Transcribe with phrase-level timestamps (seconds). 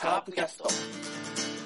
[0.00, 1.59] カープキャスト。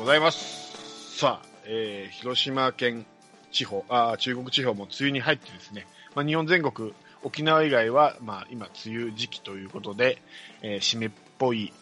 [0.00, 1.18] ございます。
[1.18, 3.04] さあ、えー広島県
[3.52, 10.22] 地方、あ中国地方も梅雨に入ってですね、まあ、日本全国、沖縄以外は、まあ、今、梅雨時期ということで、
[10.62, 11.74] えー湿っぽい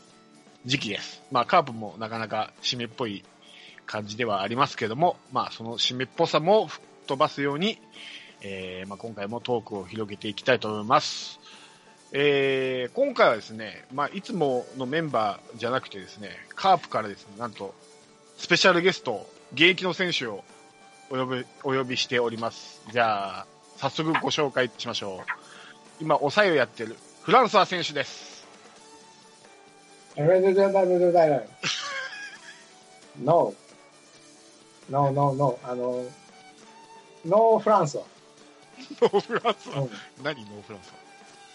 [0.67, 1.23] 時期です。
[1.31, 3.25] まあ、カープもなかなか湿っぽい
[3.87, 7.81] 感じではありますけども、まあ、その湿っぽさも吹っ飛ばすように、
[8.41, 11.39] えーまあ、今回もトークを広げていきたいと思います。
[12.11, 17.75] えー今回はですね、まあ、いつものメンバーじゃなくてですね、カープからですね、なんと、
[18.39, 20.45] スペシャルゲスト、現役の選手を
[21.11, 22.81] お呼び、お呼びしております。
[22.93, 25.31] じゃあ、早速ご紹介しましょう。
[26.01, 28.47] 今、抑えをやってる、フランソワ選手です。
[33.21, 33.53] No.
[34.89, 35.59] No, no, no.
[35.65, 36.05] あの、
[37.25, 38.05] No フランスは。
[39.03, 39.81] ノーフランソワ。
[39.81, 39.91] うん
[40.23, 40.93] 何ノーフランソ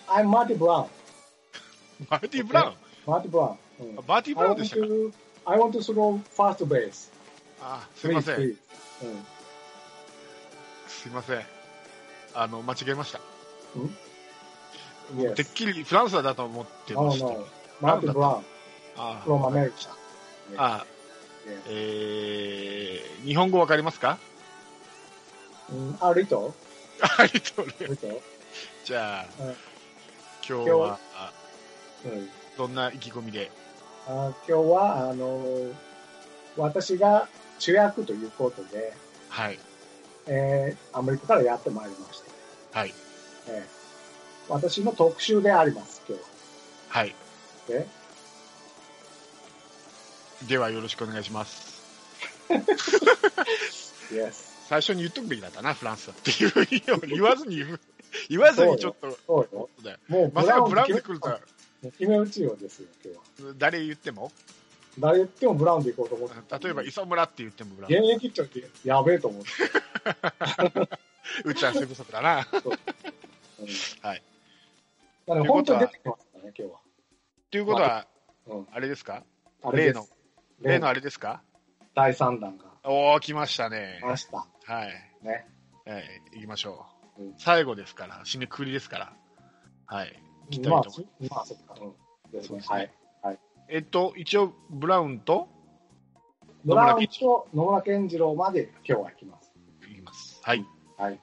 [0.10, 0.66] I'm Marty Brown.
[0.68, 0.88] ワ。
[2.10, 2.74] マーティ・ブラウン。
[3.14, 3.56] Marty Brown.
[3.80, 4.86] うんバーティ・ブラウンでしたか
[5.46, 7.12] I want to throw first base.
[7.62, 8.36] あ、すいません。
[10.88, 11.42] すいません。
[12.34, 13.20] あの、間違えました。
[13.20, 13.22] ん？
[13.22, 13.90] もう
[15.18, 15.36] Yes.
[15.36, 17.26] てっきりフランスだと思ってました。
[17.26, 17.46] no.
[17.82, 18.42] Marty Brown
[18.96, 19.90] あ from America.
[20.58, 20.86] あ、
[21.46, 21.62] Yeah.
[21.68, 24.18] えー、日本語わかりますか？
[25.70, 26.54] うんあ、リト
[27.18, 27.66] あリト
[28.86, 29.56] じゃあ、うん
[30.48, 31.00] 今日は？
[31.16, 31.34] あ
[32.06, 33.52] うんどんな意気込みで
[34.08, 35.72] あ今日は、あの、
[36.58, 37.28] 私が
[37.60, 38.94] 主役ということで、
[39.30, 39.60] はい、
[40.28, 42.22] えーアメリカからやってまいりまし
[42.72, 42.80] た。
[42.80, 42.94] はい、
[43.48, 43.84] えー
[44.50, 46.24] 私の特集であります、今日
[46.90, 47.10] はい。
[47.10, 47.16] は。
[47.70, 47.88] で
[50.48, 51.82] ではよろしくお願いします。
[54.12, 54.54] Yes.
[54.68, 57.58] 最初に言っとくべきだったな、フランスだっていう言わずに
[58.30, 59.70] 言わずにちょっと、そうよ。
[59.84, 61.40] だよもうまさかブラウンで来るとは、
[61.92, 63.54] 決め打ちようですよ、今日は。
[63.58, 64.32] 誰言っても、
[65.00, 66.58] 誰言ってもブラウンで行こうと思ってた。
[66.60, 67.96] 例えば磯村って言ってもブラウン。
[68.12, 69.50] 現役長ってやべえと思って。
[71.46, 72.38] 打ち合わせ不足だな。
[72.38, 72.44] うん
[74.02, 74.24] はい。
[75.26, 76.80] だから本当に出てきますからね、今日は。
[77.50, 78.08] ということは、
[78.48, 78.68] うん。
[78.72, 79.24] あれですか？
[79.72, 80.06] 例の、
[80.62, 81.42] 例のあれですか？
[81.96, 84.06] 第3弾がおー、来ましたね来。
[84.06, 84.38] ました。
[84.66, 84.90] はい。
[85.22, 85.48] ね。
[85.86, 86.86] はい、行きましょ
[87.18, 87.24] う。
[87.24, 89.14] うん最後ですから、締めくくりですから。
[89.86, 90.23] はい。
[90.50, 91.76] 行きたいまあ、と思いまあ、そっか。
[91.82, 91.94] うん。
[92.32, 93.40] ですそうですねねはい。
[93.70, 95.48] えっと、一応、ブラウンと
[96.66, 99.52] ブラウンと野村健次郎まで今日は行きます。
[99.88, 100.40] 言います。
[100.44, 100.66] はい。
[100.98, 101.20] はい。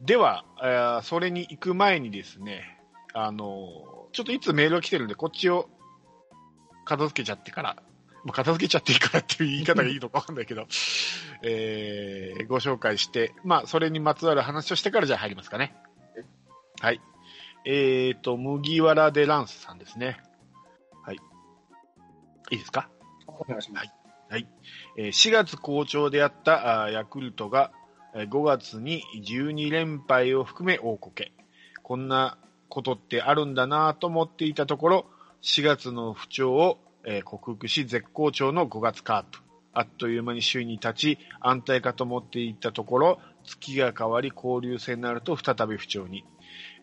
[0.00, 2.78] では、えーそれに行く前にですね、
[3.12, 5.68] あのーちょっといつメールが来てるんで、こっちを
[6.84, 7.76] 片付けちゃってから、
[8.24, 10.66] まあ、片付けちゃっていいからっていう言い方がいいのかわかんないけど、
[11.44, 15.76] えーご紹介して、まあ、それにまつわる話をしてからじゃあ入りますかね。
[16.80, 17.00] はい。
[17.64, 20.20] えっ、と、麦わらデランスさんですね。
[21.04, 21.16] はい。
[22.50, 22.88] いいですか？
[23.26, 23.90] お願いします。
[24.96, 27.72] えー4月好調であったヤクルトが
[28.14, 31.32] えー5月に12連敗を含め大こけ。
[31.82, 32.38] こんな
[32.68, 35.06] ことってあるんだなと思っていたところ、
[35.42, 39.40] 4月の不調を、えー克服し絶好調の5月カープ。
[39.72, 46.24] あっという間に首位に立ち安泰かと思っていたところ、月が変わり交流戦になると再び不調に。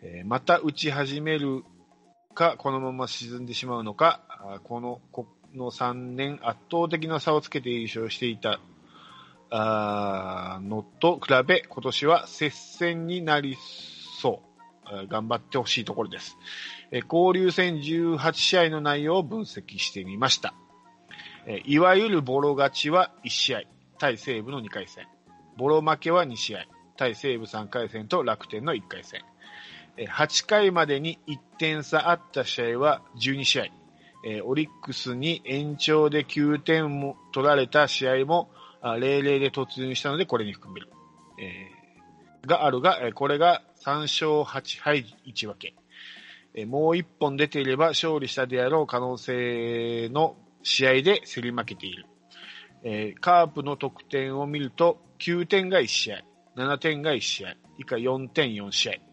[0.02, 1.64] えーまた打ち始める
[2.34, 8.60] か、このまま沈んでしまうのか、この、この3年圧倒的な差をつけて優勝していた
[9.50, 13.56] あのと比べ、今年は接戦になり
[14.20, 14.48] そう。
[15.08, 16.38] 頑張ってほしいところです。
[16.90, 20.54] え交流戦18試合の内容を分析してみました。
[21.46, 23.62] えいわゆるボロ勝ちは1試合、
[23.98, 25.06] 対西武の2回戦。
[25.56, 26.66] ボロ負けは2試合、
[26.96, 29.22] 対西武3回戦と楽天の1回戦。
[30.06, 33.64] 8回までに1点差あった試合は12試合。
[34.24, 38.50] えオリックスに延長で9点も取られた試合も
[38.82, 40.90] 0-0で突入したのでこれに含める。
[41.40, 41.78] えー
[42.46, 45.74] があるが、これが3勝8敗1分け。
[46.54, 52.06] えもう1本出ていれば勝利したであろう可能性の試合で競り負けている。
[52.84, 56.22] えーカープの得点を見ると9点が1試合、
[56.56, 59.07] 7点が1試合、以下4点4試合。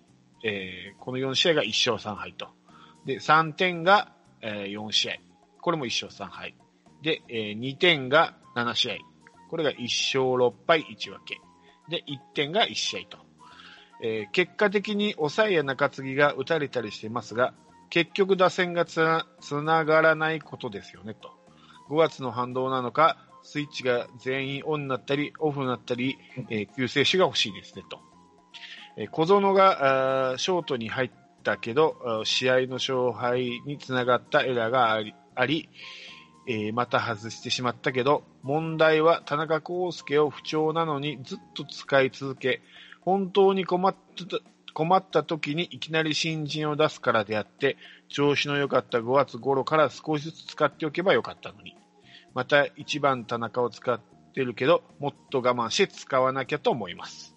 [0.48, 2.50] えーこの4試合が1勝3敗と。
[3.06, 5.16] で、3点が、えー4試合。
[5.62, 6.56] これも1勝3敗。
[7.02, 8.96] で、えー2点が7試合。
[9.50, 11.42] これが1勝6敗1分け。
[11.90, 13.18] で、1点が1試合と。
[14.04, 17.56] えー結果的に抑えや中継ぎが打たれたりしていますが、
[17.90, 21.32] 結局打線がつなつながらないことですよね、と。
[21.90, 26.18] 5月の反動なのか、スイッチが全員オンになったり、オフになったり、
[26.50, 28.00] えー救世主が欲しいですね、と。
[29.12, 31.12] 小園がショートに入っ
[31.44, 35.70] たけど、試合の勝敗につながったエラーがあり、あり
[36.48, 42.62] えまた外してしまったけど、問題は田中康介を不調なのにずっと使い続け、
[43.02, 44.40] 本当に困った
[44.74, 47.78] 困った時にいきなり新人を出すからであって、
[48.10, 51.78] 調子の良かった5月頃から少しずつ使っておけばよかったのに。
[52.34, 54.00] また1番田中を使っ
[54.34, 57.35] てるけど、もっと我慢して使わなきゃと思います。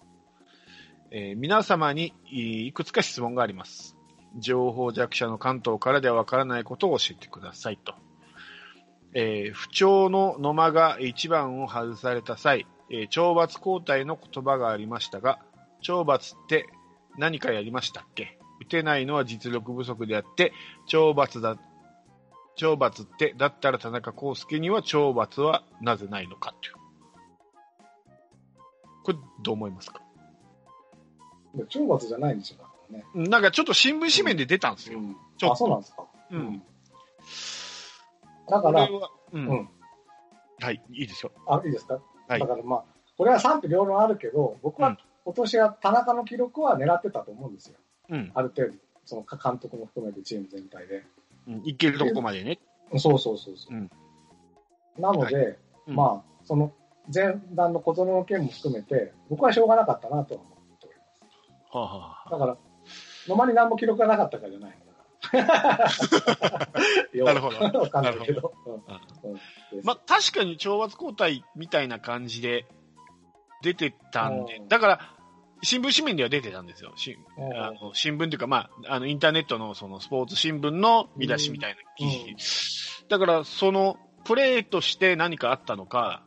[1.11, 3.95] えー皆様にいくつか質問があります。
[4.37, 7.95] 情報弱者の関東からではわからないことを教えてくださいと。
[9.13, 15.39] えー不調の野間が1番を外された際、えー懲罰交代の言葉がありましたが、
[15.83, 16.67] 懲罰って
[17.17, 18.37] 何かやりましたっけ？
[18.61, 20.51] 打てないのは実力不足であって、
[20.87, 21.55] 懲罰だ、
[22.57, 26.75] 懲罰って、だったら田中康介には懲罰はなぜないのかという。
[29.03, 30.01] これ、どう思いますか？
[31.55, 33.29] 懲罰じゃないんですよ、だからね。
[33.29, 34.99] なんかちょっと新聞紙面で出たんですよ。
[34.99, 36.05] うんちょっとあ、そうなんですか。
[36.31, 36.61] うん。
[38.49, 38.89] だから、
[39.31, 39.47] うん。
[39.47, 39.69] うん
[40.61, 41.31] はい、いいですよ。
[41.47, 41.99] あ、いいですか？
[42.27, 42.83] はいだからまあ、
[43.17, 47.75] これは賛否両論あるけど、僕はうん今年は田中の記録は狙ってたと思うんですよ。
[48.09, 48.31] うん。
[48.33, 48.73] ある程度、
[49.05, 51.03] その監督も含めてチーム全体で。
[51.47, 52.59] うんいけるとこまでね。
[52.97, 53.75] そうそうそうそう。
[53.75, 53.89] うん
[54.97, 55.57] なので、
[55.87, 56.73] うんまあ、その
[57.13, 60.58] 前段の小園の件も含めて、僕はしょうがなかったなとは思っております。
[61.71, 62.57] はあ、はあ、だから、
[63.27, 64.77] 野間に何も記録がなかったからじゃない。
[67.13, 67.79] なるほど。
[67.79, 68.53] わかんないけど。
[69.83, 72.65] まあ、確かに懲罰交代みたいな感じで
[73.61, 74.57] 出てたんで。
[74.57, 74.67] う、ん。
[74.67, 74.99] だから、
[75.61, 76.93] 新聞紙面では出てたんですよ。
[77.53, 82.05] あの新聞というか、まあ、あの、インターネットのそのスポーツ新聞の見出しみたいな記
[82.37, 83.05] 事。
[83.09, 86.23] だから、その、プレーとして何かあったのか、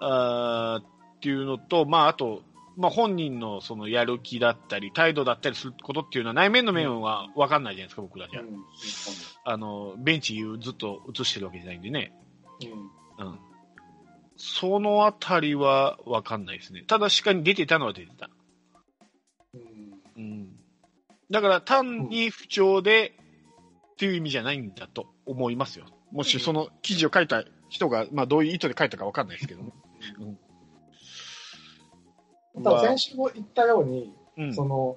[0.00, 2.42] あーっていうのと、まあ、あと、
[2.78, 8.40] まあ、本人のそのやる気だったり、態度だったりすることっていうのは内面の面は分かんないじゃないですか、僕らじゃ。
[8.40, 8.54] うんうん
[9.44, 12.12] あの、ベンチずっと映してるわけじゃないんでね。
[13.18, 13.38] うんうん。
[14.36, 16.84] そのあたりは分かんないですね。
[16.86, 18.30] ただ、しかに出てたのは出てた。
[19.54, 20.48] うんうん。
[21.30, 23.16] だから、単に不調で
[23.92, 25.86] っていう意味じゃないんだと思いますよ。
[26.12, 29.72] もしその記事を書いた人が、まあ、どういう意図で書いたか分かんないですけどね。
[32.62, 34.54] ただ先週も言ったように、うん。
[34.54, 34.96] その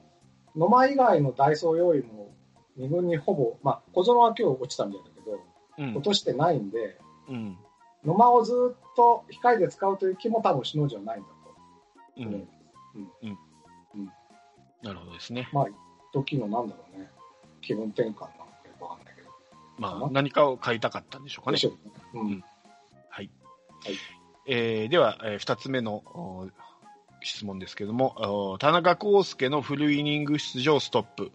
[0.55, 2.33] 野間以外のダイソー要員も
[2.77, 5.39] 2軍にほぼ、まあ、小園は今日落ちたみたいだけど、
[5.77, 6.97] うん落としてないんで、
[7.29, 7.57] うん。
[8.05, 11.33] 野間をずっと控えで使うという気も多分、篠じゃないんだと
[12.17, 12.47] うん。
[14.83, 15.49] なるほどですね。
[15.53, 15.65] まあ、
[16.13, 17.09] 時のなんだろうね、
[17.61, 18.29] 気分転換なのかよ
[18.77, 19.29] くわかんないけど。
[19.77, 21.69] まあ、何かを書いたかったんでしょうかねね。
[22.13, 22.21] うん。
[22.21, 22.43] うん
[23.09, 23.29] はい。
[23.83, 23.95] はい
[24.47, 26.49] えーでは、えー二つ目のお
[27.21, 31.31] 質問ですけども、田中康介のフルイニング出場ストップ。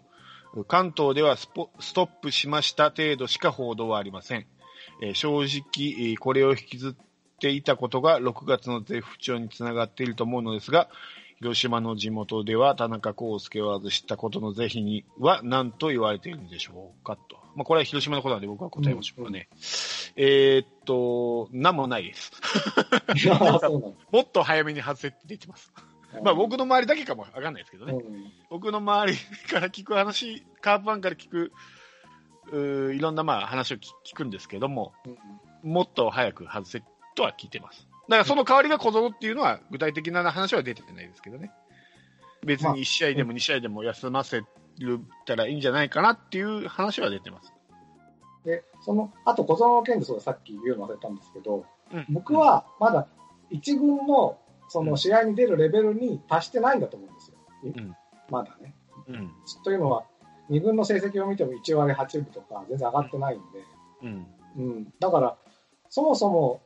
[0.67, 1.69] 関東ではスト
[2.05, 4.45] ップしました程度しか報道はありません。
[5.01, 10.89] えー正直、これを引きずっていたことが6月の絶不調につながっていると思うのですが、
[11.39, 17.46] 広島の地元では田中康介を外したことの是非には何と言われているんでしょうかと。
[17.57, 19.49] まあ、これは広島のことなんで僕は答えましょうかね。
[20.15, 22.31] えーっと、なんもないです。
[24.11, 25.73] もっと早めに外せって出てます。
[26.13, 27.93] だまあ僕の周りだけかもわかんないですけどね。
[27.93, 29.17] うん僕の周り
[29.49, 31.51] から聞く話、カープファンから聞く、
[32.51, 35.17] うーいろんなまあ話を聞聞くんですけども、うん
[35.63, 36.83] もっと早く外せ
[37.15, 37.87] とは聞いてます。
[38.07, 41.51] だからその代わりが小園っていうのは具体的な話は出てないですけどね。
[42.45, 44.43] 別に1試合でも2試合でも休ませ
[45.25, 47.53] たらいいんじゃないかなっていう話は出てます。
[48.45, 53.07] で、その、あと小園の件でそうだ、さっき言うの忘れたんですけど、うん僕、はまだ
[53.49, 54.37] 一軍の
[54.69, 57.37] その試合に出るレベルに達してないんだと思うんですよ。
[57.85, 57.95] ん
[58.29, 58.75] まだね。
[59.07, 59.31] うん。
[59.63, 60.05] というのは、
[60.49, 63.45] 二軍の成績を見ても1割8分とか全然上がってないんで、
[64.03, 64.27] うん。
[64.57, 64.93] うん。
[64.99, 65.37] だから、
[65.89, 66.61] そもそも、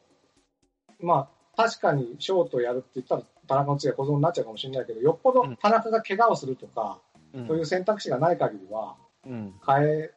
[1.00, 7.11] まあ、確かにショートやるって言ったら、田中の次は小園になっちゃうかもしれないけど、よっぽど田中が怪我をするとか、うん
[7.48, 8.96] そういう選択肢がない限りは、
[9.26, 9.54] うん。
[9.66, 10.12] 変え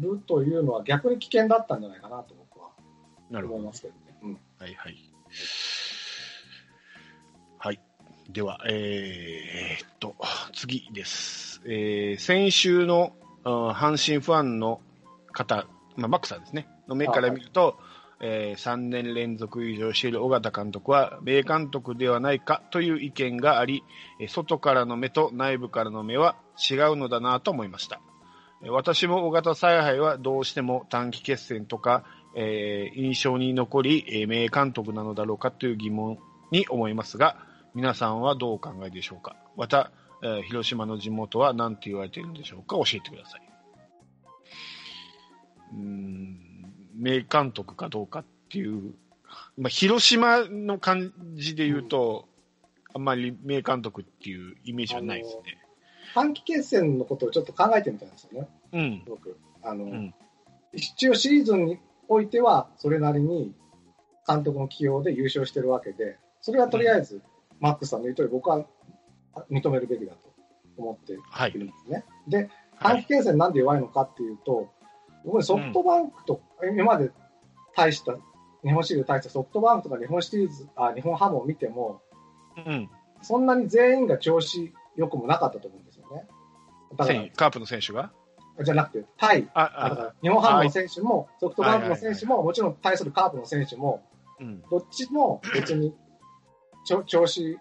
[0.00, 2.70] るというのは逆に危険だったんじゃないかなと僕は
[3.30, 3.72] 思いま。
[3.72, 4.18] すけどね。
[4.22, 4.96] うんはいはい。
[7.58, 7.80] はい。
[8.30, 10.14] では、えーっと、
[10.52, 11.62] 次です。
[11.64, 13.12] えー先週の
[13.44, 14.80] 阪神ファンの
[15.32, 17.78] 方、まあ、マックさんですね、の目から見ると、
[18.20, 23.84] えー3年連続優勝している尾形監督は名監督ではないかという意見があり、
[24.28, 26.36] 外からの目と内部からの目は
[26.70, 28.00] 違うのだなと思いました。
[28.70, 36.18] 私も尾形采配はどうしても短期決戦とか、えー印象に残り、え名監督なのだろうかという疑問
[36.50, 37.36] に思いますが、
[37.74, 39.36] 皆さんはどうお考えでしょうか？
[39.56, 39.92] また、
[40.24, 42.74] えー広島の地元は何て言われているんでしょうか？
[42.78, 43.42] 教えてください。
[45.74, 46.47] うん
[46.98, 48.94] 名監督かどうかっていう、
[49.56, 52.28] まあ、広島の感じで言うと、
[52.94, 55.58] あんまり名監督っていうイメージはないですね。
[56.14, 59.02] 短期決戦のことをちょっと考えてみたんですよね、うん。
[59.06, 59.38] 僕。
[59.62, 60.14] あの、ん
[60.72, 61.78] 一応シーズンに
[62.08, 63.54] おいては、それなりに
[64.26, 67.22] 監督の起用で優勝してるわけで、それはとりあえず、
[67.60, 68.66] マックスさんの言う通り、僕は
[69.50, 70.32] 認めるべきだと
[70.76, 72.04] 思ってはいいるんですね。
[72.26, 72.50] で、はい。
[72.80, 74.68] 短期決戦なんで弱いのかっていうと、
[75.24, 77.10] 僕ねソフトバンクと、今まで
[77.76, 78.16] 大した、
[78.64, 82.02] 日本シリーズ大したソフトバンクとか日本シリーズ、あ、日本ハムを見ても、
[82.56, 82.90] うん。
[83.22, 86.26] そんなに全員が調子良くもなかったと思うんですよね。
[87.36, 88.12] カープの選手が
[88.64, 94.02] じゃなくて、対、あ、あだかあ、ら日本ハムの選手も、ソフトバンクの選手も、もちろん対するカープの選手も、
[94.40, 94.62] うん。
[94.70, 95.94] どっちも別に
[96.84, 97.58] ちょ調子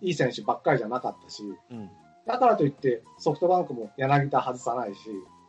[0.00, 1.90] いい選手ばっかりじゃなかったし、うん。
[2.26, 4.98] だからといってソフトバンクも柳田外さないし、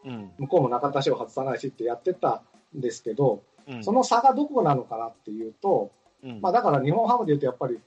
[0.06, 0.32] うん。
[0.38, 2.44] 向こうも中田翔外さないしってやってた
[2.74, 3.84] ですけど、うん。
[3.84, 5.92] その差がどこなのかなっていうと、
[6.24, 7.80] うん、まあだから日本ハムで言うとやっぱり、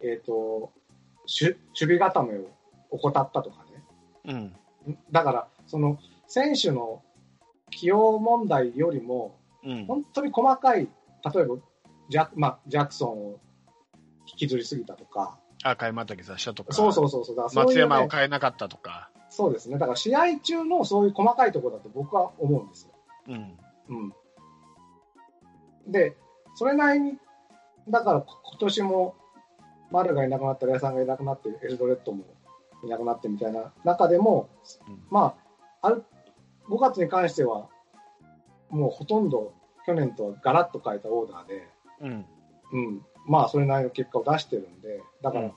[0.00, 2.46] えっ、と、守守備固めを
[2.90, 3.64] 怠ったとか
[4.24, 4.52] ね。
[4.86, 4.96] うん。
[5.10, 7.02] だから、その選手の
[7.70, 9.86] 起用問題よりも、うん。
[9.86, 10.88] 本当に細かい、
[11.34, 11.56] 例えば
[12.10, 13.40] ジャ,、まあ、ジャクソンを
[14.26, 16.74] 引きずりすぎたとか、あ、買いまたぎさしたとか。
[16.74, 19.10] そうそうそうそう、そう松山をね、変えなかったとか。
[19.30, 22.92] そうですね、だから試合中のそういう細かいところだと僕は思うんですよ。
[23.28, 23.58] うん。
[23.88, 24.14] うん、
[25.86, 26.16] で、
[26.54, 27.18] それなりに、
[27.88, 29.16] だから今年も、
[29.90, 32.24] 丸がいなくなったり、矢さんがいなくなって、エルドレッドも
[32.82, 34.48] いなくなってみたいな中でも、
[34.88, 35.36] うんま
[35.80, 36.04] あ、ある
[36.68, 37.68] 5月に関しては、
[38.70, 39.52] もうほとんど
[39.86, 41.68] 去年とはガラッと変えたオーダーで、
[42.00, 42.26] うん。
[42.72, 45.50] うん、まあ、それなりの結果を出してるんで、だから、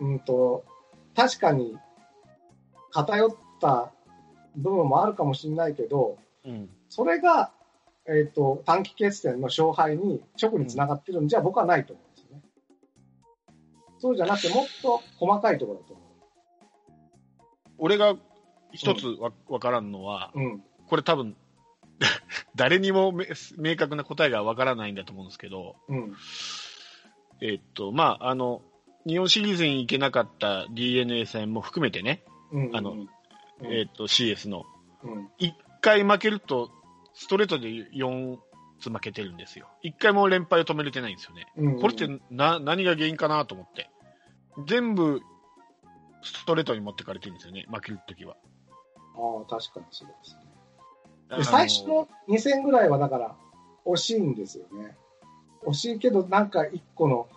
[0.00, 0.64] うん、と、
[1.14, 1.76] 確かに
[2.90, 3.92] 偏った
[4.56, 6.70] 部分もあるかもしれないけど、うん。
[6.94, 7.50] それが、
[8.06, 12.42] えっ、と、短期決戦の勝敗に直につながってるんじゃ僕はないと思うんですよね。
[13.98, 16.02] そうじゃなくて、もっと細かいところだと思
[17.78, 18.14] 俺が
[18.72, 20.40] 一つわわからんのは、う。
[20.40, 20.62] うん。
[20.86, 21.34] これ多分、
[22.54, 23.26] 誰にもめ
[23.58, 26.14] 明確な答えがわからないんだと思うんですけど、うん。
[27.40, 28.62] えっと、まあ、あの、
[29.04, 32.22] 日本シリーズに行けなかった DNA 戦も含めてね、
[32.52, 32.76] うん。
[32.76, 33.08] あのうん、
[33.62, 34.64] えっと、CS の、
[35.02, 35.30] うん。
[35.40, 36.70] 1回負けると、
[37.14, 38.38] ストレートで4
[38.80, 39.68] つ負けてるんですよ。
[39.84, 41.46] 1回も連敗を止めれてないんですよね。
[41.56, 41.80] うん。
[41.80, 43.90] これってな、何が原因かなと思って。
[44.66, 45.20] 全部、
[46.22, 48.36] ストレートに持ってかれてるんですよね、負けるときは。
[49.16, 51.44] ああ、確かにそうですね。
[51.44, 53.36] 最初の2戦ぐらいはだから
[53.84, 54.96] 惜しいんですよね。
[55.66, 57.28] 惜しいけど、なんか1個の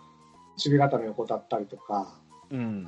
[0.56, 2.20] 守備固めを怠ったりとか、
[2.50, 2.86] うん。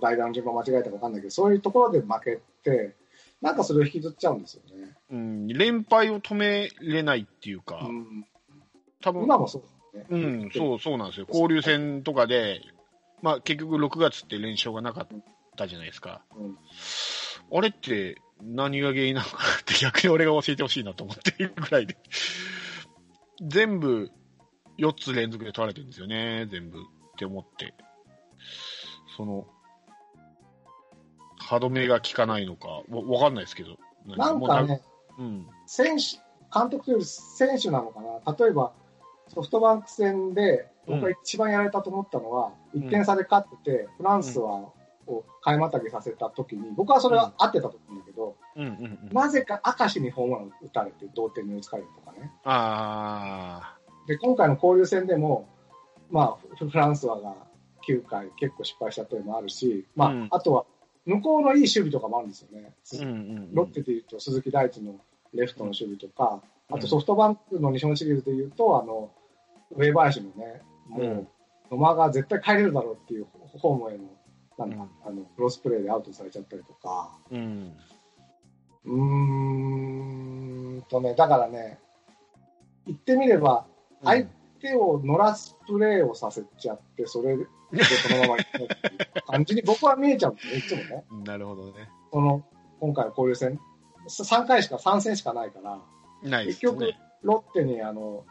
[0.00, 2.94] 代打の順番間違えたか分かんないけど、そういうところで負けて、
[3.40, 4.94] なんかそれを引きずっちゃうんですよね。
[5.14, 8.26] うん、連敗を止めれないっていうか、うん、
[9.00, 10.06] 多分今もそうですね。
[10.10, 11.26] うん、そう、そうなんですよ。
[11.28, 12.60] 交流戦とかで、
[13.22, 15.08] まあ結局6月って連勝がなかっ
[15.56, 16.22] たじゃないですか。
[16.36, 16.58] うん
[17.52, 21.96] あれって何が原因なのかなって逆に俺が教えてほしいなと思っているぐらいで。
[23.42, 24.10] 全部
[24.78, 26.80] 4つ連続で取られてるんですよね、全部っ
[27.16, 27.74] て思って。
[29.16, 29.46] その、
[31.38, 33.78] 歯止めが効かないのか、わわかんないですけど。
[34.06, 34.82] なんかね。
[35.66, 36.18] 選手、
[36.52, 38.36] 監督というより選手なのかな。
[38.38, 38.72] 例えば、
[39.28, 44.70] ソフトバンク戦で、僕が一番やられたと思ったのは、ん1点差で勝ってて、フランスは、
[45.06, 48.36] を買いまたぎさせた時に、僕はそれは合ってたと思うんだけど。
[49.12, 52.32] なぜか明石にホームラン打たれて同点に追いつかれるとかね。
[52.44, 55.48] あで、今回の交流戦でも、
[56.10, 57.34] まあ、フフランスはが
[57.88, 60.64] 9回結構失敗したというのもあるし、まあ、うんあとは、
[61.06, 62.72] 向こうのいい守備とかもあるんですよね。
[62.72, 62.96] あ。
[62.96, 63.54] うんうんうん。
[63.54, 65.00] ロッテでいうと鈴木大地の
[65.32, 69.10] レフトの守備とか、うんあとソフトバンクの日本シリーズでいうと、あの、
[69.76, 71.28] 上林のね、も
[71.70, 74.04] う野間が絶対帰れるだろうっていうホームへの、
[74.58, 77.72] なんだ、うんあの、クロスプレーでアウトされちゃったりとか、うん。
[78.86, 81.78] うーんとね、だからね、
[82.86, 83.66] 言ってみれば、
[84.02, 84.26] 相
[84.64, 87.44] 手を乗らすプレーをさせちゃって、それで
[87.84, 91.04] そのまま感じに 僕は見えちゃうんですね、いつもね。
[91.24, 91.90] なるほどね。
[92.10, 92.42] その、
[92.80, 93.60] 今回の交流戦
[94.08, 95.80] 3回しか、3戦しかないから、
[96.22, 98.24] ないです結局ね。、ロッテにあの、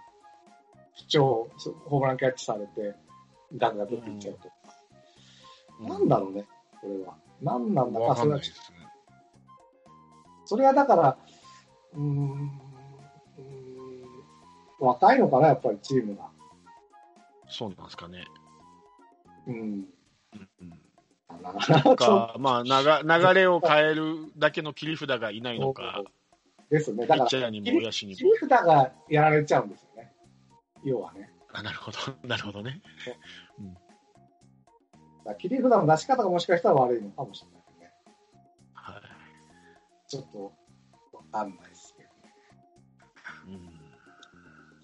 [0.95, 1.49] 不調、
[1.85, 2.95] ホームランキャッチされて、
[3.55, 4.39] ガクガクっていっちゃう
[5.79, 5.87] と。
[5.87, 6.47] なんだろうね、
[6.81, 7.15] これは。
[7.41, 8.41] なんなんだか、わかんそれは。
[10.45, 11.17] それはだから、
[11.95, 12.62] うん
[14.83, 16.29] 若いのかな、やっぱりチームが。
[17.47, 18.25] そうなんですかね。
[19.47, 19.55] うん。
[19.55, 19.87] うん
[21.87, 26.03] うん、か、 まあ、なが流れを変えるだけの切り札がいないのか、
[26.69, 27.03] ですね。
[27.03, 28.31] ピだから、切も。
[28.33, 30.13] り札がやられちゃうんですよね。
[30.83, 31.31] 要はね。
[31.53, 31.97] あなるほど、
[32.27, 32.81] なるほどね。
[35.23, 37.93] だから切り札の出し方がもしかしたら悪いのかもしれないね。
[38.73, 40.09] はい。
[40.09, 40.53] ちょっと、
[41.13, 41.72] わかんない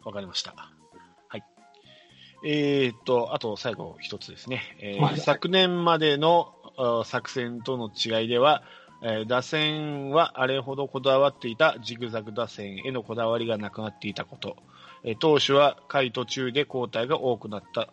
[0.03, 0.53] わかりました。
[1.27, 1.43] はい。
[2.45, 4.61] えー、っと、あと最後一つですね。
[4.79, 8.63] えーはい昨年までのあ作戦との違いでは、
[9.03, 14.57] えー打線はあれほどこだわっていたジグザグ打線へのこだわりがなくなっていたこと、
[15.03, 17.89] えー投手は回途中で交代が多くなった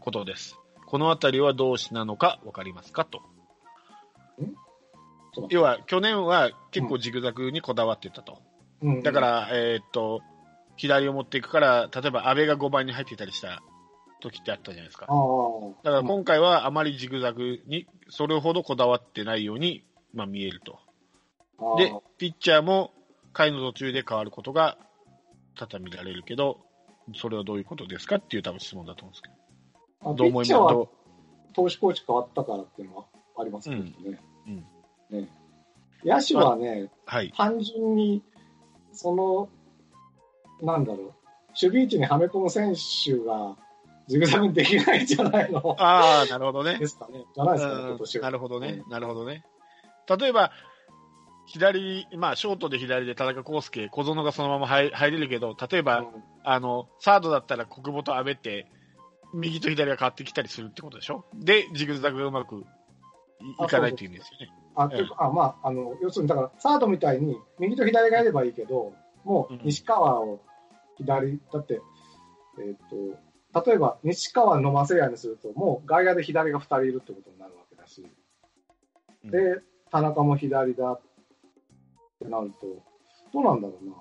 [0.00, 0.58] ことです。
[0.86, 3.22] このあたりはどうしなのかわかりますかと。
[5.50, 8.38] 要は、去年は結構ジグザグにこだわってたと。
[8.82, 10.20] うんだか、ら、えーっと、
[10.76, 13.62] 左を持っていくから、例えば安倍が5番に入っていたりした
[14.20, 15.06] 時ってあったじゃないですか。
[15.82, 20.78] だから今回はあまりジグザグにそれほどこだわってないように、まあ、見えると。
[21.78, 22.92] で、ピッチャーも
[23.32, 24.78] 回の途中で変わることが
[25.56, 26.58] 多々見られるけど、
[27.14, 29.30] それはどういうことですかっていう多分質問だと思うんですけ
[30.00, 30.14] あど。
[30.14, 30.50] どう思います？
[30.50, 30.90] ど
[31.54, 33.04] 投手コーチ変わったからっていうのは
[33.38, 34.20] ありますけどね。
[34.46, 34.66] うん
[35.10, 35.28] ね
[36.04, 37.32] 野手はね、はい。
[37.34, 38.22] 単純に、
[38.92, 39.48] その、
[40.62, 41.14] なんだろう、守
[41.54, 43.56] 備位置にはめ込む選手が、
[44.06, 45.76] ジグザグにできないんじゃないの？
[45.78, 46.86] ああ、なるほどねで。
[46.86, 47.24] すかね。
[47.34, 48.22] じゃないですかね、うん今年は。
[48.24, 48.90] なるほどねう。
[48.90, 49.44] なるほどね。
[50.18, 50.52] 例えば、
[51.46, 56.06] 左、まあ、ショートで左で田中康介、小園がそのまま入入れるけど、例えば、うん
[56.44, 58.66] あの、サードだったら国母と阿部って、
[59.32, 61.24] 右と左が変わってきたりするってことでしょ？
[61.34, 62.60] で、ジグザグがうまくい
[63.64, 64.52] いかないっていう意味ですよね。
[64.76, 68.92] あまあ、あの、要するに、だから、サードみたいに、右と左がいればいいけど、
[69.24, 70.40] もううん、西川を
[70.96, 71.80] 左、だって、
[72.58, 72.76] えっ、
[73.52, 78.06] と、例えば、西川野間聖也にすると、もう外野で左が2人いるってことになるわけだし、
[79.24, 79.60] うんで、
[79.90, 81.00] 田中も左だっ
[82.18, 82.66] てなると、
[83.32, 83.94] どうなんだろうな。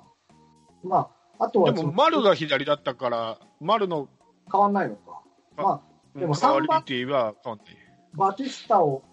[0.83, 1.09] ま
[1.39, 4.09] あ、あとはでも、丸が左だったから、丸の
[4.51, 5.21] 変わんないのか。
[5.57, 5.69] あま
[6.15, 7.77] あ、でも代わり3番って言えば変わんない。
[8.15, 9.03] バティスタを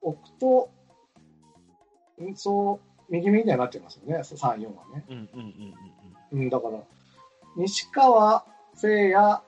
[0.00, 0.70] 置くと、
[2.22, 4.58] んそう、右右にはなっちゃいますよね、3、4は
[4.94, 5.04] ね。
[5.08, 5.74] うんうんうん
[6.32, 6.78] うんうん、だから、
[7.56, 9.40] 西川、聖也、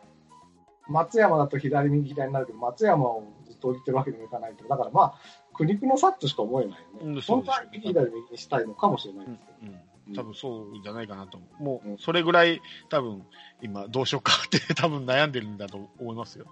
[0.88, 4.66] 松山だと左右左になるけど、松山をずっと置いてるわけにもいかないと。
[4.66, 5.14] だからまあ、
[5.54, 7.14] 苦肉の差としか思えないようんね。
[7.14, 9.72] そうですよ本当は右左右にしたいのかもしれないうんですけど。
[9.72, 9.80] うん
[10.14, 11.62] 多分そうじゃないかなと思う。
[11.62, 13.26] もうんう、それぐらい、多分
[13.60, 16.46] 今、どうしようかって 多分悩んでるんだと思いますよ。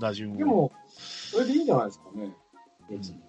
[0.00, 0.36] 打順を。
[0.36, 2.32] でも、それでいいんじゃないですかね。
[2.88, 3.20] 別に。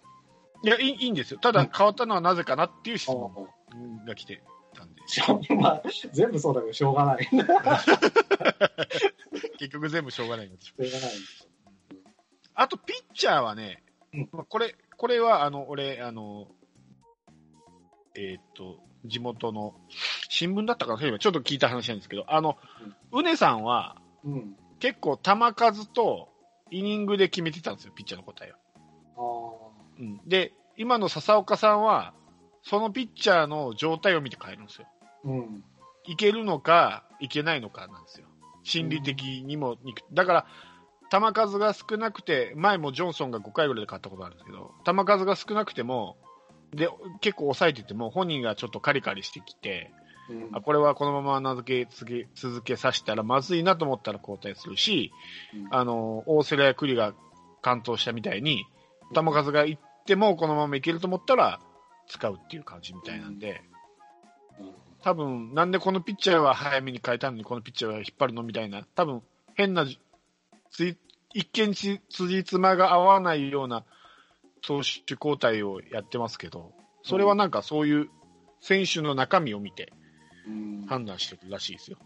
[0.63, 1.39] いやいい、いいんですよ。
[1.39, 3.47] ただ、うん変わったのはなぜかなっていう質あ問
[4.05, 4.41] が来て
[4.73, 5.01] たんで。
[5.07, 7.23] しょうまあ、全部そうだけど、しょうがない。
[7.23, 7.37] し ょ
[9.59, 11.11] 結局全部しょうがないんですようがない。
[12.55, 13.83] あと、ピッチャーはね、
[14.47, 16.47] これ、これは、あの、俺、あの、
[18.15, 19.75] えーっと、地元の
[20.29, 22.57] 新聞だったかなちょっと聞いた話なんですけど、あの、
[23.11, 24.55] うねさんはうん。
[24.79, 26.29] 結構球数と
[26.71, 28.55] イニングで決めてたんですよ、ピッチャーの答えを。
[30.25, 32.13] で、今の笹岡さんは、
[32.63, 34.87] そのピッチャーの状態を見て変えるんですよ。
[35.25, 35.63] うん。
[36.05, 38.27] いけるのか、いけないのかなんですよ。
[38.63, 39.77] 心理的にも、
[40.13, 40.45] だから、
[41.11, 46.17] 球数が少なくて、前もジョンソンが5回ぐらいで勝ったことあるんですけど、球数が少なくても、
[46.73, 46.89] で、
[47.21, 49.91] 結構抑えてても、本人がちょっとカリカリしてきて、
[50.29, 55.11] うんあこれはこのまま名付け続け続けさせたらまずいなと思ったら交代するし、
[55.53, 57.13] うんあの、大瀬良や栗が
[57.61, 58.65] 完投したみたいに、
[59.13, 61.59] 球数がいってもこのままいけると思ったら
[62.07, 63.61] 使うっていう感じみたいなんで、
[65.03, 69.21] 多分、なんでこのピッチャーは早めに変えたのにこのピッチャーは引っ張るのみたいな、多分、
[69.55, 69.85] 変な、
[71.33, 73.83] 一見ち、辻褄が合わないような
[74.61, 76.71] 投手交代をやってますけど、
[77.03, 78.09] それはなんかそういう
[78.61, 79.91] 選手の中身を見て
[80.87, 81.97] 判断してるらしいですよ。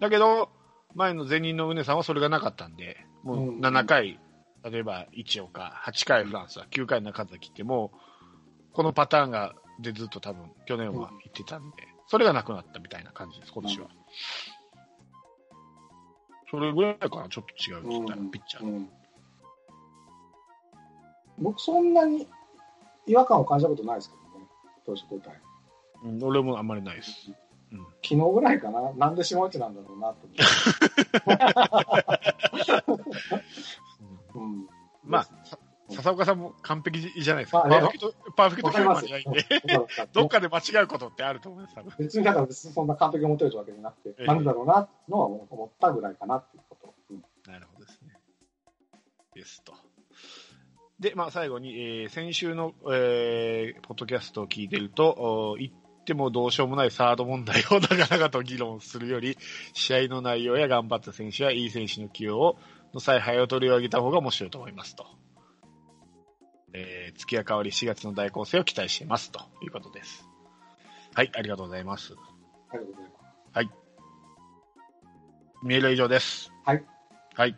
[0.00, 0.50] だけど、
[0.94, 4.20] 前の前任の宗さんはそれがなかったんで、もう7回、
[4.64, 13.88] 例えば一岡、8回フランスは、9回中崎ってもう、このパターンがでずっと多分去年は言ってたんで、それがなくなったみたいな感じです、今年は。
[16.50, 18.64] それぐらいかな、ちょっと違うって言ったら、うんピッチャー。
[18.64, 18.88] うん
[21.36, 22.28] 僕、そんなに
[23.06, 24.46] 違和感を感じたことないですけどね、
[24.86, 25.34] 投手交代。
[26.04, 27.32] うん俺もあんまりないです。
[28.04, 28.92] 昨日ぐらいかな。
[28.92, 30.44] なんで下内なんだろうなと思って。
[34.34, 34.66] うん。
[35.04, 35.58] まあ、さ
[35.90, 37.62] 笹岡さんも完璧じゃないですか。
[37.62, 39.44] パーフェクト、パーフェクトヒューマンじゃないんで、
[40.12, 41.98] どっかで間違うことってあると思います。
[41.98, 46.94] 別にだからそんな完璧を持てるわけじゃなくて、ええなんでだろうなのは思ったぐらいかなっていうこと。
[47.10, 48.18] うんなるほどですね。
[49.34, 49.74] ですと。
[50.98, 59.36] で、まあ、最後に、えー先週の、えーポッドキャストを聞いてると、お言ってもどうしようもないサード問題を長々と議論するより、
[59.74, 62.58] 試合の内容や頑張った選手やいい選手の起用を
[62.94, 65.06] の采配を取り上げた方が面白いと思いますと。
[66.72, 70.28] えー月が変わり4月の大構成を期待していますということです。
[71.14, 72.14] はい、ありがとうございます。
[72.70, 73.24] ありがとうございます。
[75.64, 76.52] メールは以上です。
[76.64, 76.84] はい。
[77.34, 77.56] はい。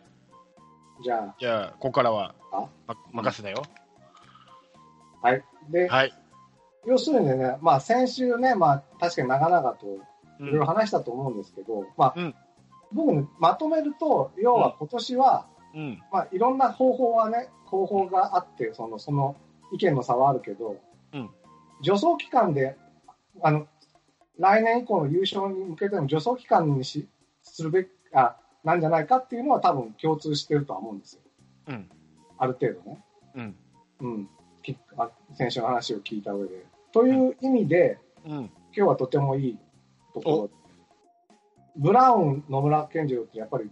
[1.03, 2.69] じゃじゃあ、ここからは、あ？
[2.87, 3.65] ま、任せだよ。
[5.23, 5.45] あ、はい。
[5.71, 6.13] で、はい。
[6.87, 9.87] 要するにね、まあ先週ね、まあ確かに長々と
[10.39, 12.35] うんいろいろ話したと思うんですけど、まあ、うん
[12.93, 16.03] 僕ね、まとめると、要は今年は、うん。
[16.13, 19.37] まあいろんな方法はね、方法があって、その、その
[19.73, 20.77] 意見の差はあるけど、
[21.13, 21.31] うん
[21.83, 22.77] 助走期間で、
[23.43, 23.67] あの、
[24.39, 27.07] 来年以降の優勝に向けての助走期間にし
[27.43, 31.23] するべき、あ、なんじゃないかっていうのは多分共通してるとは思うんですよ。
[31.69, 31.91] うん。
[32.39, 33.05] ある程度ね。
[33.35, 33.57] うん。
[34.01, 34.29] うん。
[34.63, 36.67] きあ先週の話を聞いた上で。
[36.93, 38.33] という意味で、うん。
[38.33, 39.59] 今日はとてもいい
[40.15, 40.51] ところ。
[41.77, 43.71] ブラウン、野村健次郎ってやっぱり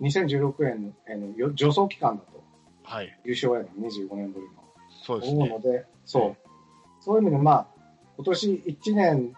[0.00, 2.42] 2016年へのよ助走期間だと。
[2.84, 3.20] はい。
[3.24, 4.52] 優勝への25年ぶりの。
[5.04, 5.44] そうですね。
[5.44, 6.36] 思うので、そう。
[7.00, 7.66] そういう意味で、まあ、
[8.16, 9.34] 今年1年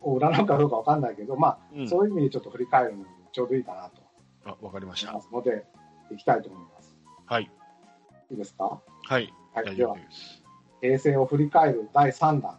[0.00, 4.02] を占うかどうかわかんないけど、まあ、うんそういう意味でちょっと振り返るのにちょうどいいかなと
[4.44, 5.28] あ、わかりました思いま。
[5.28, 5.64] すので、
[6.12, 6.96] いきたいと思います。
[7.26, 7.50] はい。
[8.30, 8.80] いいですか？
[9.04, 9.32] はい。
[9.54, 9.64] はい。
[9.66, 9.96] 大では。
[10.80, 12.58] 平成を振り返る第3弾。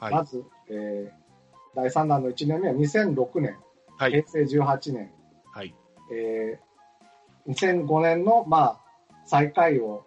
[0.00, 0.14] はい。
[0.14, 1.18] まず、えー
[1.74, 3.56] 第3弾の1年目は2006年、
[3.98, 4.12] はい。
[4.12, 5.10] 平成18年、
[5.52, 5.74] はい。
[6.12, 6.68] えー
[7.48, 8.80] 2005年の、まあ、
[9.24, 10.06] 最下位を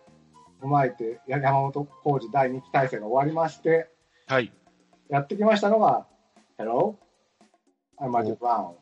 [0.62, 3.89] 踏まえて、や山本浩二第2期体制が終わりまして、
[4.27, 4.54] はい。
[5.10, 6.06] やってきましたのが、
[6.60, 6.97] Hello,
[7.99, 8.75] I'm Magic Brown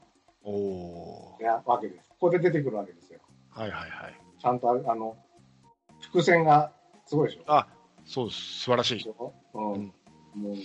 [0.43, 1.43] おー。
[1.43, 2.09] やわけです。
[2.09, 3.21] ここで出てくるわけですよ。
[3.49, 4.15] はいはいはい。
[4.41, 5.15] ちゃんとああの、
[6.01, 6.73] 伏線が
[7.05, 7.43] すごいでしょ。
[7.47, 7.67] あ、
[8.05, 8.41] そうです。
[8.59, 9.09] 素晴らしい。
[9.53, 9.73] うん。
[9.73, 9.93] うん
[10.35, 10.55] もう、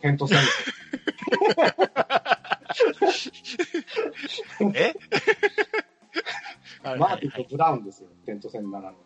[0.00, 0.38] テント戦。
[4.74, 4.94] え？
[6.82, 8.08] はいマーティンとブラウンですよ。
[8.26, 8.96] テント戦ならぬ。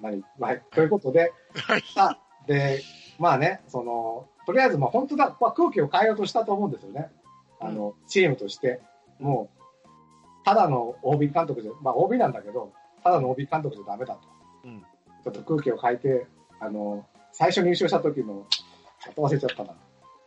[0.00, 0.62] 何はい。
[0.70, 1.82] ということで、はい。
[1.96, 2.82] あ、で、
[3.18, 7.10] まあね、その、とりあえず、まあ本当だ、まあ、空気を変えようとしたと思うんですよね。
[7.60, 8.80] あの、チームとして。
[9.18, 9.58] もう、
[10.44, 14.20] ただの OB 監督じゃ、まあ OB なんだけど、ただの OB 監督じゃダメだと。
[14.64, 14.82] うん。
[15.22, 16.26] ちょっと空気を変えて、
[16.60, 18.46] あの、最初に優勝した時の、
[19.00, 19.74] ちょっと忘れちゃったな。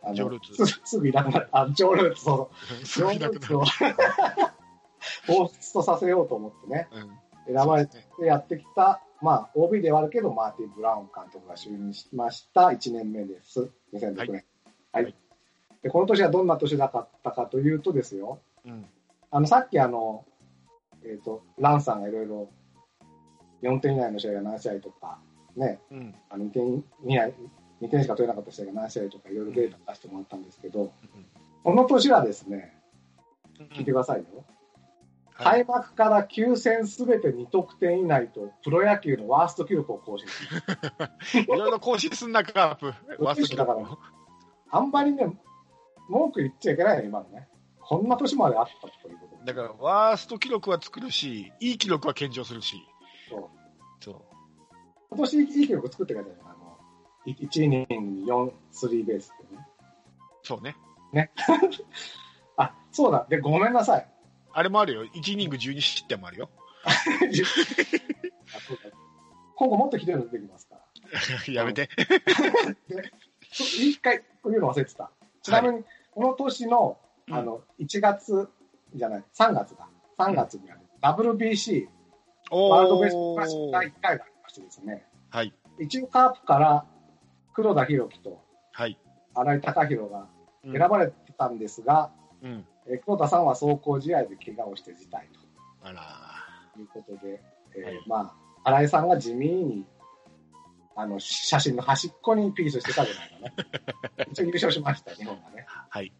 [0.06, 1.60] あのルーツすすぐいなくなった。
[1.62, 2.50] あ、ジョールーツ、そ
[2.82, 2.86] う。
[2.86, 3.28] すごいな
[5.26, 6.88] 放出とさせようと思ってね、
[7.46, 7.54] うん。
[7.54, 8.06] 選ばれてね。
[8.26, 13.70] やってきた、まあ、OB ではあるけど、マーティン・ブラウン監督が就任しました1年目です。
[13.92, 14.44] 2006年。
[14.92, 15.04] はい。
[15.04, 15.14] はい
[15.84, 18.86] で、この年はどんな年だったかというとですよ、うん。
[19.30, 20.24] あの、さっきあの、
[21.04, 22.48] えっ、と、ランさんがいろいろ、
[23.62, 25.20] 4点以内の試合が何試合とか、
[25.56, 26.14] ね、うん。
[26.30, 27.34] あの2点以内、
[27.84, 30.92] 2点しか取れなかった試合が何試合とか、いろいろデータ出してもらったんですけど、
[31.62, 32.74] この年はですね、
[33.74, 34.24] 聞いてくださいよ。
[35.34, 35.64] はい。
[35.64, 40.26] 開幕から9戦すべて2得点以内と、プロ野球のワースト記録を更新。
[41.42, 42.86] いろいろ更新すんな、カープ。
[43.22, 43.98] ワースト記録を
[44.70, 45.38] あんまりね、
[46.08, 47.48] 文句言っちゃいけないよ、今のね。
[47.80, 49.52] こんな年まであったということで。
[49.52, 52.76] だから、ワースト記録は作るし、いい記録は献上するし。
[53.28, 53.44] そう
[54.00, 54.14] そう。
[55.10, 56.46] 今年いい記録作ってくれたじゃん。
[56.48, 56.53] あの、
[57.26, 59.66] 1イニングに4、スリーベースってね。
[60.42, 60.76] そうね。
[62.56, 63.26] あ、そうだ。
[63.28, 64.08] で、ごめんなさい。
[64.52, 65.04] あれもあるよ。
[65.04, 66.50] 1イニング12失点もあるよ。
[66.84, 68.96] あそうだ
[69.56, 70.82] 今後もっとひどいの出てきますから。
[71.52, 71.88] やめて。
[73.50, 75.10] 一回言うの忘れてた。
[75.42, 76.98] ちなみに、この年の、
[77.30, 78.48] あの、1月
[78.94, 79.88] じゃない、3月だ。
[80.18, 81.88] 3月にある WBC、
[82.50, 85.52] おワールドベースボールクラシック第1回がありましてですね、はい。
[85.80, 86.86] 一応カープから
[87.54, 88.98] 黒田博樹とはい。
[89.34, 90.28] 新井貴弘が
[90.64, 92.10] うん選ばれてたんですが、
[92.42, 92.66] うん。
[92.86, 95.20] えー黒田さんは走行試合で怪我をして辞退
[95.82, 96.02] あら
[96.74, 97.42] ということで、
[97.76, 99.86] えーはいまあ、新井さんが地味に、
[100.96, 104.26] あの、写真の端っこにピースしてたじゃないかね。
[104.32, 105.66] 一応優勝しました、日本がね。
[105.68, 106.12] はい。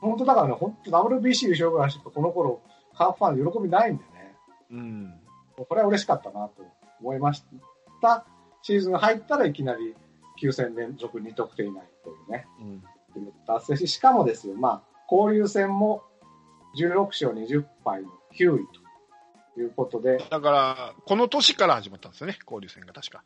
[0.00, 2.60] 本当だからね、本当 WBC 優勝ぐらいしかこの頃、
[2.94, 4.36] カープファン喜びないんでね、
[4.70, 5.20] うん。
[5.56, 6.62] これは嬉しかったなと
[7.00, 7.44] 思いまし
[8.02, 8.26] た。
[8.62, 9.94] シーズンが入ったらいきなり
[10.42, 12.46] 9戦連続2得点以内というね。
[12.60, 13.32] うん。
[13.46, 16.02] 達成し、しかもですよ、まあ、交流戦も
[16.76, 18.66] 16勝20敗の9位
[19.54, 23.22] ということで、だから、この年から始まったんですよね、交流戦が確か。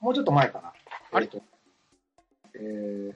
[0.00, 0.72] もうちょっと前かな。
[1.12, 1.26] あれ？
[1.26, 1.42] えっと
[2.54, 3.14] えー、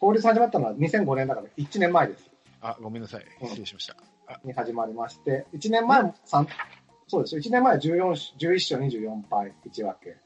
[0.00, 2.30] 交流戦始まったのは2005年だから1年前です。
[2.60, 3.24] あ、ごめんなさい。
[3.40, 3.96] うん失礼しました。
[4.28, 6.46] あに始まりまして、1年前も3、
[7.08, 10.16] そうですよ、1年前は14 11勝24敗1分け。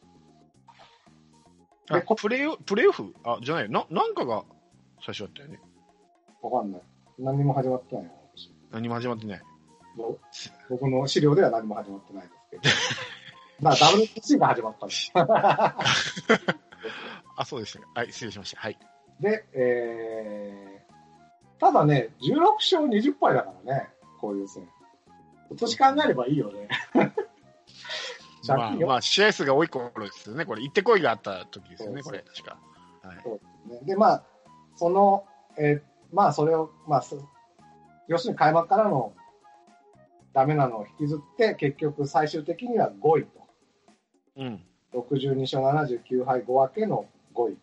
[1.90, 3.14] あプレーオプレーオフ？
[3.24, 4.44] あ、じゃないな、なんかが
[5.04, 5.60] 最初だったよね。
[6.42, 6.80] わかんない。
[7.18, 8.10] 何にも始まってないよ。
[8.36, 9.42] 私何も始まってない。
[9.96, 10.16] ぼ
[10.68, 12.56] 僕の資料では何も始まってないですけ
[13.64, 13.70] ど。
[13.70, 15.12] だから WBC が始まったんです。
[17.36, 18.00] あ、そうでした。
[18.00, 18.60] はい、失礼しました。
[18.60, 18.78] はい。
[19.20, 24.68] で、えー、ただね、16勝20敗だからね、こういう戦。
[25.48, 26.68] 今年考えればいいよね。
[28.46, 30.44] 借まあ、まあ、試合数が多い頃ですよね。
[30.44, 32.58] これ、行ってこいがあった時ですよね、これ、確か。
[33.02, 33.16] はい。
[33.70, 34.24] ねで、まあ、
[34.76, 35.26] その、
[35.58, 37.16] えーまあ、それを、まあ、そ
[38.08, 39.14] 要するに開幕からの
[40.32, 43.46] ダメなのを引きずって、結局最終的には5位と。
[44.36, 44.64] うん。
[44.92, 47.58] 62勝79敗5分けの5位。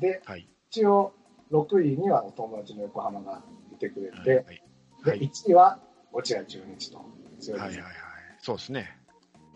[0.00, 0.48] で、はい。
[0.70, 1.12] 一応
[1.50, 4.24] 6位にはお友達の横浜がいてくれはい。
[4.24, 4.62] て、はい。
[5.04, 5.78] で、はい1位は
[6.12, 7.04] 落合中日と。
[7.38, 7.70] 強いはい。
[7.70, 7.82] はい。
[8.38, 8.99] そうですね。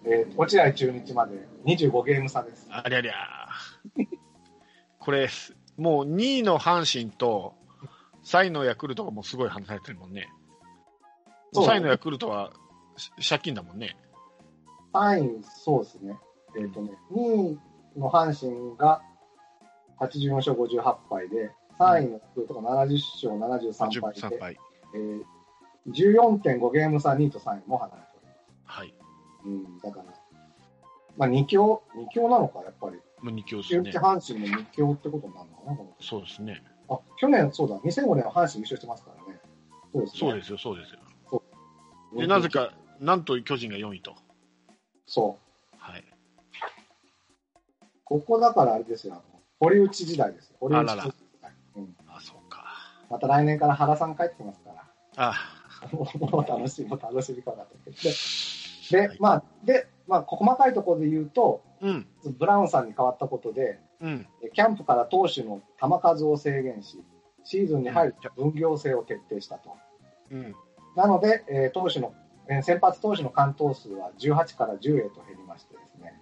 [0.05, 2.67] えー落合中日まで25ゲーム差です。
[2.71, 3.15] ありゃりゃ
[4.99, 5.29] これ、
[5.77, 7.55] もう2位の阪神と、
[8.25, 10.29] 3位のヤクルトがもうすごい離されてるもんね。
[11.53, 12.53] そう3位のヤクルトは
[12.97, 13.97] し借金だもんね。
[14.93, 16.19] 3位、そうですね。
[16.59, 17.59] えっ、とね、2位
[17.99, 19.03] の阪神が
[20.01, 24.59] 84勝58敗で、3位のヤクルトが70勝73敗13で、敗。
[24.95, 25.23] えー、
[25.93, 28.79] 14.5ゲーム差2位と3位も離れております。
[28.79, 28.95] はい。
[29.45, 30.05] うん、だから、
[31.17, 32.97] まあ2強、2強なのか、やっぱり。
[33.21, 33.99] もう2強ですね中日。
[33.99, 36.63] 阪神も2強ってことになるのかな、そうですね。
[36.89, 39.41] あ、去年、そうだ、2005年は阪神優勝してますからね。
[39.93, 40.19] そうですね。
[40.19, 40.99] そうですよ、そうですよ。
[42.13, 42.49] うんで、なぜ。
[42.49, 44.15] か、なんと巨人が4位と。
[45.07, 45.39] そ
[45.73, 45.77] う。
[45.79, 46.05] はい。
[48.05, 49.23] ここだからあれですよ、あの
[49.59, 50.57] 堀内時代ですよ。
[50.61, 51.53] 堀内あらら時代。
[51.77, 51.97] うん。
[52.07, 52.65] あ、そうか。
[53.11, 54.85] また来年から原さん帰ってきますから。
[55.17, 55.35] あ、
[55.93, 58.54] もう楽しみ、楽しみかなと思って。
[58.95, 62.07] で、はいまあ、で、まあ、細かいところで言うと、うん、
[62.39, 64.27] ブラウンさんに変わったことで、うん。
[64.53, 67.03] キャンプから投手の球数を制限し、
[67.45, 69.71] シーズンに入る分業制を徹底したと。
[70.31, 70.55] うん。
[70.97, 72.15] なので、えー投手の、
[72.49, 76.21] えー先発投手の完投数は18から10へと減りましてですね。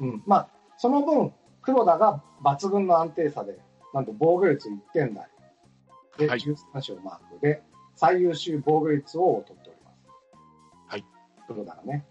[0.00, 0.08] うん。
[0.08, 0.22] うん。
[0.26, 3.58] まあ、その分、黒田が抜群の安定さで、
[3.94, 5.28] なんと防御率1点台。
[6.18, 7.62] で、はい13勝マークで、
[7.94, 9.69] 最優秀防御率を取って
[11.52, 11.78] おります。
[11.78, 11.82] はい。
[11.82, 12.06] 黒田がね。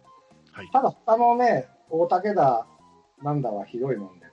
[0.51, 0.69] はい。
[0.71, 2.67] ただ、他のね、大竹田、
[3.23, 4.31] なんだはひどいもんでで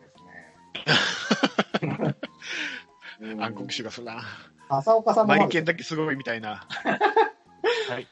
[1.75, 2.15] すね。
[3.21, 4.23] うん暗黒種がするな。
[4.69, 6.67] 浅岡さんもマまリケンだけすごいみたいな。
[7.89, 8.07] はい。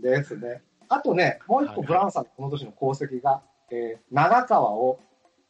[0.00, 0.62] だですね。
[0.88, 4.98] あとね、もう一個はいはいブラウンさんのこの年の功績が、えー長川を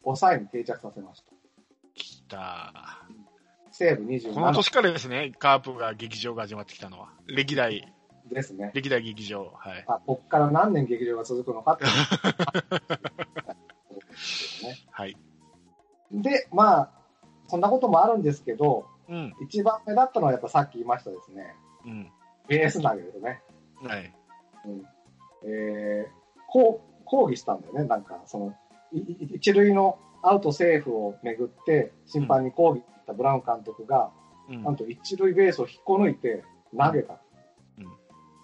[0.02, 1.32] 抑えに定着させました。
[1.94, 3.06] きた。
[3.70, 7.10] 西武27この年からですね、カープが劇場が始まってきたのは。
[7.26, 7.92] 歴代、
[8.34, 8.70] ですね。
[8.74, 9.52] 歴代劇場。
[9.56, 9.84] はい。
[9.86, 11.84] あここから何年劇場が続くのかって。
[14.90, 15.16] はい。
[16.12, 16.90] で、まあ、
[17.48, 19.34] そんなこともあるんですけど、うん。
[19.42, 22.10] 一番目だったのはやっぱさっき言いましたですね、うん。
[22.48, 23.42] ベース投げですね。
[23.82, 24.14] はい。
[24.66, 24.86] うん
[25.42, 26.10] えー、
[26.48, 28.54] こう抗議したんだよね、なんか、その、
[28.92, 34.10] 一塁のアウトセーフをめぐって、審判に抗議したブラウン監督が、
[34.48, 36.42] うんなんと一塁ベースを引っこ抜いて
[36.76, 37.20] 投げた。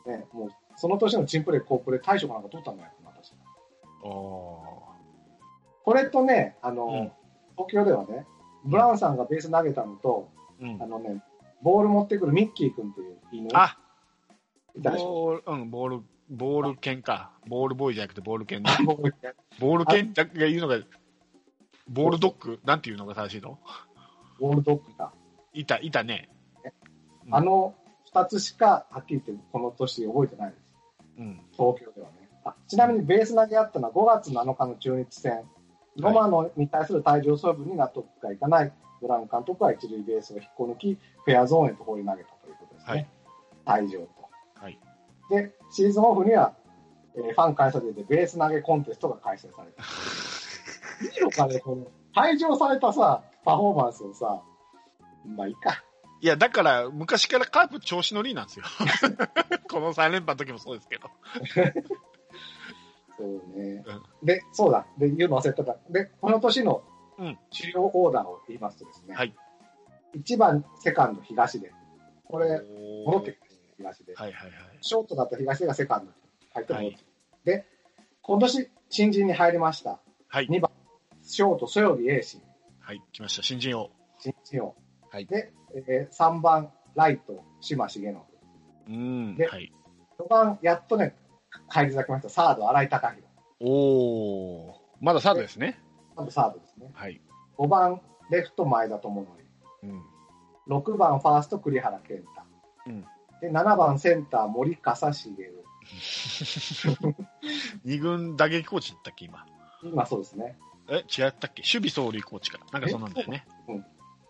[0.06, 3.34] うんね、もう、その年のチンプレー、好プレー、大賞かなんか取ったんだよ、私。
[4.02, 4.82] お
[5.84, 7.12] これとね、あの、うん
[7.58, 8.26] 東京ではね、
[8.66, 10.86] ブラウンさんがベース投げたのと、ーうんあ。
[10.86, 11.22] のね、
[11.62, 13.48] ボール持ってくるミッキー君っていう犬。
[13.54, 13.78] あ。
[14.78, 17.30] ボール、うん、ボール、ボール犬か。
[17.48, 18.70] ボールボーイじゃなくてボール犬ね。
[18.84, 19.14] ボール
[19.58, 20.80] ボール犬だけが言うのが、
[21.88, 22.60] ボールドッグ？
[22.66, 23.58] なんていうのが正しいの？
[24.38, 25.14] ボールドッグか。
[25.54, 26.28] いた、いたね。
[27.26, 27.85] うんあの二
[28.24, 30.74] つしか、はっきり言ってこの年覚えてないです。
[31.18, 31.40] うん。
[31.52, 32.28] 東京ではね。
[32.44, 35.42] あちなみにベース投げあったのは5月7日の中日戦。
[35.96, 43.08] ロマノに対する退場処分に納得がいかないブラウン監督は一塁ベースを引っこ抜き、フェアゾーンへと放り投げたということですね。
[43.64, 44.08] 退場と。
[44.54, 44.78] はい。
[45.30, 46.54] で、シーズンオフには、
[47.16, 49.82] えーファン感謝デーでベース投げコンテストが開催された。
[51.02, 54.42] いいのかね、この、退場されたさ、パフォーマンスをさ、
[55.24, 55.82] まあいいか。
[56.20, 58.64] いや、だから、昔からカープ調子乗りなんですよ。
[59.70, 61.10] この3連覇の時もそうですけど。
[63.16, 63.84] そうね。
[63.86, 64.86] うんで、そうだ。
[64.98, 65.76] で、言うの忘れてた。
[65.90, 66.82] で、この年の
[67.18, 69.14] うん治療オーダーを言いますとですね。
[69.14, 69.34] はい
[70.16, 71.72] 1番、セカンド、東で。
[72.24, 72.60] これ、
[73.04, 73.32] 戻って
[73.76, 74.14] きました、東で。
[74.14, 74.78] はいはいはい。
[74.80, 76.12] ショートだと東出がセカンドに
[76.54, 77.06] 入って戻ってきはた
[77.44, 77.66] で、
[78.22, 80.00] 今年、新人に入りました。
[80.28, 80.46] はい。
[80.48, 80.70] 二番、
[81.22, 82.42] ショート、そよぎ栄信、
[82.80, 83.42] はい、来ました。
[83.42, 83.90] 新人王。
[84.18, 84.74] 新人王。
[85.16, 85.50] はいで、
[85.88, 88.14] えー、3番、ライト、島重信。
[88.86, 89.34] うん。
[89.34, 89.72] ではい。
[90.18, 91.16] 4番、やっとね、
[91.68, 92.28] 入り咲きました。
[92.28, 93.22] サード、新井貴弘。
[93.60, 94.74] おー。
[95.00, 95.80] まだサードですね。
[96.14, 96.90] まずサードですね。
[96.92, 97.18] はい。
[97.56, 99.32] 5番、レフト、前田智則。
[99.84, 100.04] うん。
[100.68, 102.30] 6番、ファースト、栗原健太。
[102.88, 103.06] うん
[103.40, 105.32] で、7番、センター、森笠茂。
[107.84, 109.46] 二軍打撃コーチだったっけ、今？
[109.82, 110.58] 今そうですね。
[110.90, 111.62] え、違ったっけ？
[111.62, 112.58] 守備走塁コーチか。
[112.70, 113.46] なんかそんなんだよね。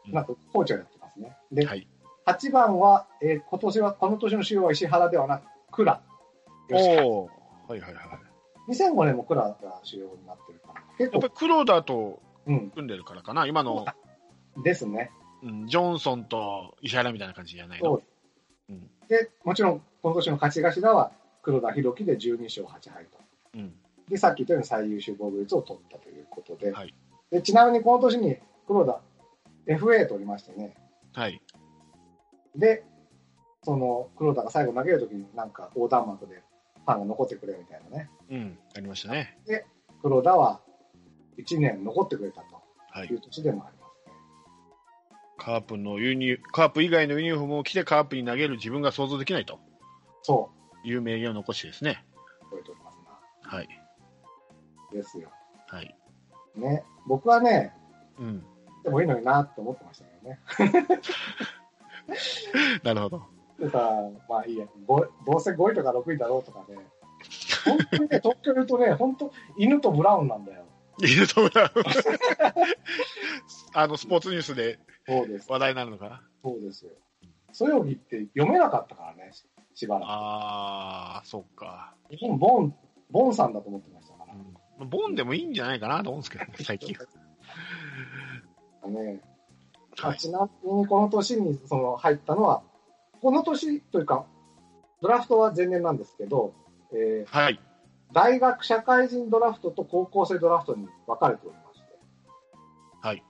[0.08, 1.36] うんなんか、コーチをやってますね。
[1.52, 1.86] で、はい。
[2.26, 6.02] 8番は、えー今年は、この年の主要は石原ではなく、倉。
[6.72, 7.30] おー。
[7.68, 8.00] はいはいは
[8.68, 8.72] い。
[8.72, 10.82] 2005年も倉が主要になってるから。
[10.98, 13.46] 結構やっぱ、り黒田とうん、組んでるからかな。
[13.46, 13.84] 今の、
[14.62, 15.10] ですね。
[15.42, 18.02] うん、ジョンソンと石原みたいな感じじゃないのそ
[18.68, 18.72] う。
[18.72, 18.90] うん。
[19.08, 23.18] で、もちろん、この年の勝ち頭は、黒田博樹で12勝8敗と。
[23.54, 23.74] うん。
[24.08, 26.94] で、さっき言ったように最優秀防御率を取ったということで、はい
[27.30, 29.00] でちなみにこの年に黒田、
[29.66, 30.74] FA 取りましてね、
[31.12, 31.40] はい。
[32.54, 32.84] で、
[33.62, 36.42] その黒田が最後投げるときになんか横断幕で
[36.84, 38.58] ファンが残ってくれみたいなね、うん。
[38.76, 39.38] ありましたね。
[40.02, 40.60] 黒田は
[41.38, 42.42] 1年残ってくれた
[42.96, 43.20] はいという。
[43.20, 44.12] 年でもありますね。
[45.36, 49.58] カープのユニ、カープ以外のユニフォームを着てカープに投げる自分が想像できないと
[50.22, 50.50] そ
[50.84, 52.04] いう名言を残してですね。
[52.42, 52.98] う、覚えております
[53.42, 53.68] はい。
[54.92, 54.96] な。
[54.96, 55.30] ですよ。
[55.68, 55.96] はい。
[56.54, 57.74] ね、僕はね、
[58.18, 58.46] うん。
[58.86, 60.38] でもいいのになって思ってましたけどね。
[62.84, 63.22] なるほど。
[63.58, 66.76] でさ、まあいいや、ごどうせ5位とか6位だろうとかね、
[67.64, 70.66] 本当にね、東京いるとね、本当、犬とブラウンなんだよ。
[71.00, 71.52] いると思う
[73.74, 74.78] あの、スポーツニュースで。
[75.48, 76.22] 話題になるのかな？
[76.44, 76.92] そうですよ。
[77.52, 81.92] そよぎって読めなかったからね、ししばらあー、そっか。
[82.08, 82.16] く。
[82.16, 82.74] 日本、ボン、
[83.10, 84.34] ボンさんだと思ってましたから。
[84.80, 86.96] うん、ボンでもいいんじゃないかなと思うんですけどね、最近。
[88.88, 89.20] ね
[90.00, 90.18] あはい。
[90.18, 92.62] ちなみにこの年にその入ったのは、
[93.20, 94.26] この年というか、
[95.00, 96.54] ドラフトは前年なんですけど、
[96.92, 97.60] えーはい。
[98.12, 101.86] 大学社会人ドラフトと高校生ドラフトに分かれておりまして、
[103.00, 103.22] はい。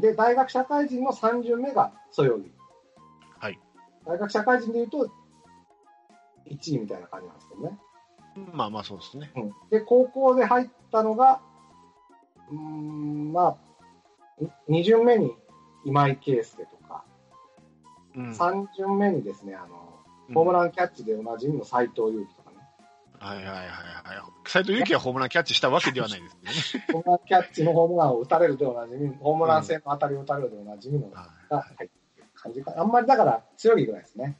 [0.00, 2.50] で、大学社会人の3巡目がそよぎ。
[3.38, 3.58] はい。
[4.06, 5.10] 大学社会人でいうと、
[6.50, 7.78] 1位みたいな感じなんですけどね。
[8.52, 9.30] まあまあそうですね。
[9.36, 11.40] うんで、高校で入ったのが、
[12.50, 13.56] うーん、まあ、
[14.68, 15.32] 2巡目に
[15.84, 17.04] 今井圭介とか、
[18.16, 18.30] うん。
[18.30, 19.92] 3巡目にですね、あの、うん
[20.34, 22.56] ホームランキャッチでおなじみの斎藤佑樹とかね、
[23.18, 23.68] はいはいはいはい。
[24.48, 27.02] 斎藤佑樹はホームランキャッチしたわけではないですけどね。
[27.04, 32.72] ホームランキャッチのホームランを打たれるでおなじみ、ホームラン性の当たりを打たれるでおなじみのがは入ってる感じか。
[32.76, 34.38] あんまりだから強いぐらいですね。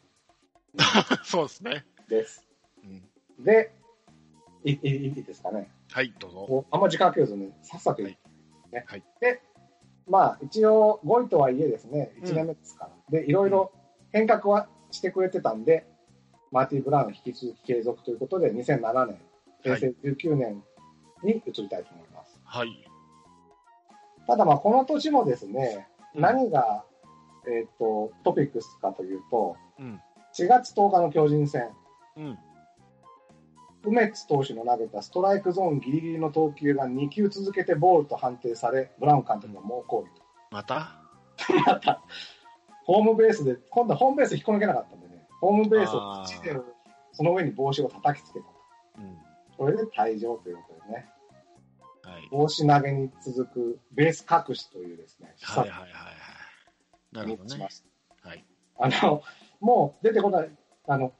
[0.75, 0.79] い
[1.25, 1.85] そうですね。
[2.09, 2.47] です。
[2.85, 3.03] うん
[3.45, 3.73] で、
[4.65, 5.71] いいいいですかね。
[5.91, 6.67] はい、どうぞ。
[6.71, 8.17] あんま時間かけずに、さっさといい、
[8.71, 9.43] ねはいで、
[10.09, 13.21] まあ、一応5位とはいえですね、1年目ですから。
[13.21, 13.73] で、いろいろ
[14.11, 15.87] 変革はしてくれてたんで、
[16.51, 19.21] マーティ・ブラウン引き続き継続ということで、2007年、
[19.63, 20.63] 平成19年
[21.23, 22.41] に移りたいと思います。
[22.45, 22.69] はい。
[24.27, 26.85] ただまあ、この年もですね、うん何が、
[27.49, 29.99] えっ、と、トピックスかというと、うん。
[30.35, 31.71] 4月10日の巨人戦、
[32.19, 32.39] うん。
[33.85, 40.23] 梅津投手の投げたストライクゾーンギリギリの投球が2球続けてボールと判定され、ブラウン監督が猛抗議と。
[40.51, 40.99] また？
[41.67, 42.03] また、
[42.85, 46.57] ホームベースで、今度はホームベース引っこ抜けなかったんでね、ホームベースを土で、
[47.13, 48.47] その上に帽子を叩きつけた。
[48.99, 49.19] うん。
[49.57, 51.09] それで退場ということでね、
[52.03, 52.29] はい。
[52.31, 56.13] 帽子投げに続くベース隠しというですね、はいはいはいはい。
[57.13, 57.69] なるほどね。
[58.23, 58.45] はい。
[58.79, 59.23] あの、
[59.61, 60.51] もう出てこない、
[60.87, 61.13] あの、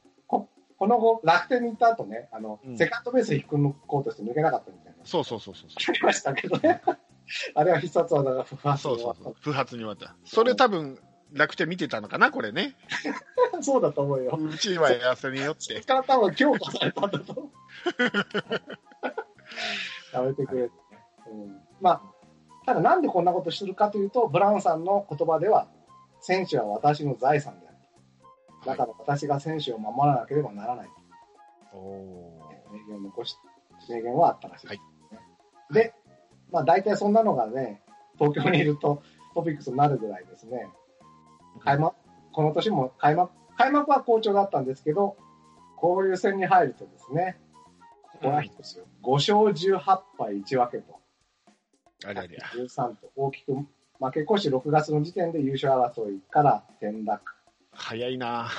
[0.77, 5.05] ここの後、楽天に行った後ね、あの、うんセカンドベース引っこ抜こうとして抜けなかったみたいな。
[5.05, 6.81] そうそうそうそうそありましたけどね。
[7.55, 8.57] あれは必殺技が不う。
[8.57, 9.35] 発そうそうそう。
[9.39, 10.15] 不発に終わった。
[10.25, 10.99] それ多分、
[11.31, 12.75] 楽天見てたのかな、これね。
[13.61, 14.37] そうだと思うよ。
[14.39, 15.81] うちはやらせによって。
[15.81, 17.49] から多分強化されたんだと。
[20.13, 21.61] やめてくれってね、うん。
[21.81, 22.01] まあ、
[22.65, 25.67] ただなんでこんなことしてるかというと、ブラウンさんの言葉では、
[26.21, 27.72] 選手は私の財産である。
[28.65, 30.89] だから私が選手を守らなければならない。
[31.73, 32.39] おお
[32.71, 33.37] 名言を残し、
[33.89, 34.79] 名言はあったらしいです、ね
[35.11, 35.19] は
[35.71, 35.93] いで、
[36.51, 37.81] まあ大体そんなのがね、
[38.19, 39.01] 東京にいると
[39.33, 40.67] トピックスになるぐらいですね。
[41.61, 41.95] 開幕、
[42.31, 45.17] この年も開幕、開幕は好調だったんですけど、
[45.81, 47.39] 交流戦に入るとですね、
[48.13, 48.85] ここは一つよ。
[49.03, 49.79] 5勝18
[50.17, 52.09] 敗1分けと、ー。
[52.09, 52.45] あれあれや。
[52.55, 53.65] 13と大きく負
[53.99, 57.32] 負け越し6月の時点で優勝争いから転落。
[57.73, 58.49] 早いな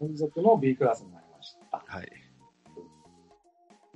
[0.00, 1.84] 連続の B クラスになりました。
[1.86, 2.10] はい。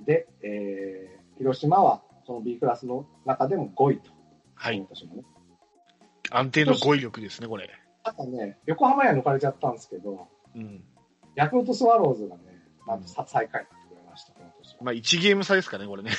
[0.05, 4.11] で、えー、広島はその B クラスの中でも5位と。
[4.55, 4.87] はい今。
[4.87, 5.23] 年もね。
[6.31, 7.69] 安定の語彙力ですね、これ。
[8.03, 10.83] ただね、横浜には抜かれちゃったんですけど、うん。
[11.35, 12.43] ヤクルトスワローズがね、
[12.87, 14.77] なんとさ最下位になってくれました、この年は。
[14.81, 16.11] まあ、1ゲーム差ですかね、これね。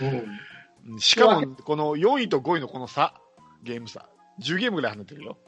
[0.00, 0.08] うん。
[0.08, 3.14] うんしかも、この4位と5位のこの差、
[3.62, 4.06] ゲーム差。
[4.40, 5.38] 10ゲームぐらい離れてるよ。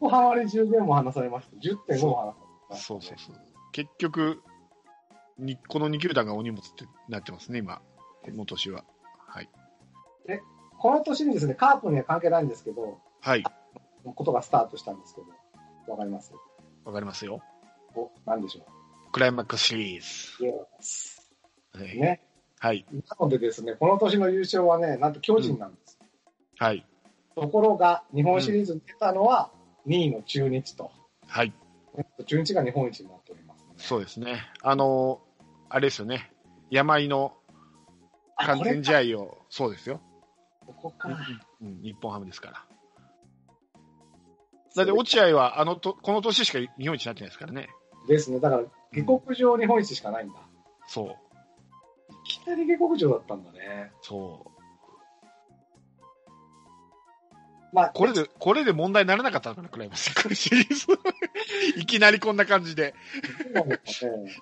[0.00, 1.56] 横浜に10ゲームも離されました。
[1.56, 2.84] 10.5も離されました。
[2.84, 3.36] そうそうそう。
[3.72, 4.42] 結局、
[5.38, 7.80] にこの2球団がお荷物ってなってますね、今。
[8.22, 8.84] この年は。
[9.26, 9.48] はい。
[10.78, 13.44] この年にですね、カープには関係ないんですけど、はい。
[14.04, 15.26] ことがスタートしたんですけど、
[15.92, 16.32] わかります？
[16.84, 17.42] わかりますよ。
[17.94, 18.66] お、なんでしょ
[19.12, 20.02] クライマックスシリー
[21.74, 21.96] ズ。
[21.96, 22.22] ね。
[22.60, 22.86] はい。
[22.92, 25.98] なのでですね、この年の優勝はね、なんと巨人なんです。
[26.58, 26.86] はい。
[27.40, 29.50] ところが、日本シリーズに出たのは
[29.86, 30.90] 2位の中日と。
[31.26, 31.52] はい。
[32.26, 33.74] 中日が日本一になっております、ね。
[33.76, 34.42] そうですね。
[34.62, 35.28] あのー
[35.70, 36.32] あれですよね。
[36.70, 37.34] 山井の
[38.36, 40.00] あ完全試合を、そうですよ。
[40.66, 41.08] ここか。
[41.60, 42.64] うん、日本ハムですから。
[44.76, 47.68] だって落合はあのと、この年しか日本一になってないですからね。
[48.06, 48.40] ですね。
[48.40, 50.34] だから、下克上日本一しかないんだ。
[50.86, 51.08] そう。
[51.08, 53.92] いきなり下克上だったんだね。
[54.00, 54.50] そ
[57.72, 60.86] まあ、これで、これで問題にならなかったのかな、クライマックスシリーズ。
[61.78, 62.94] いきなりこんな感じで。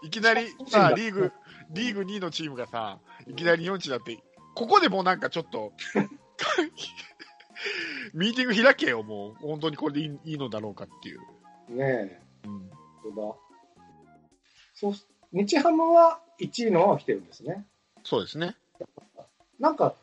[0.05, 1.33] いきなりさ、リーグ、
[1.71, 4.23] リーグ2位のチームがさ、いきなり日本一だって、
[4.55, 5.73] ここでもうなんかちょっと、
[8.15, 9.35] ミーティング開けよ、もう。
[9.35, 11.21] 本当にこれでいいいいのだろうかっていう。
[11.71, 12.23] ねえ。
[12.45, 12.71] うん。
[13.03, 13.23] そうだ。
[14.75, 14.95] そう、
[15.33, 17.67] 日ハムは1位のまま来てるんですね。
[18.05, 18.57] そうですね。
[19.59, 19.95] なんか、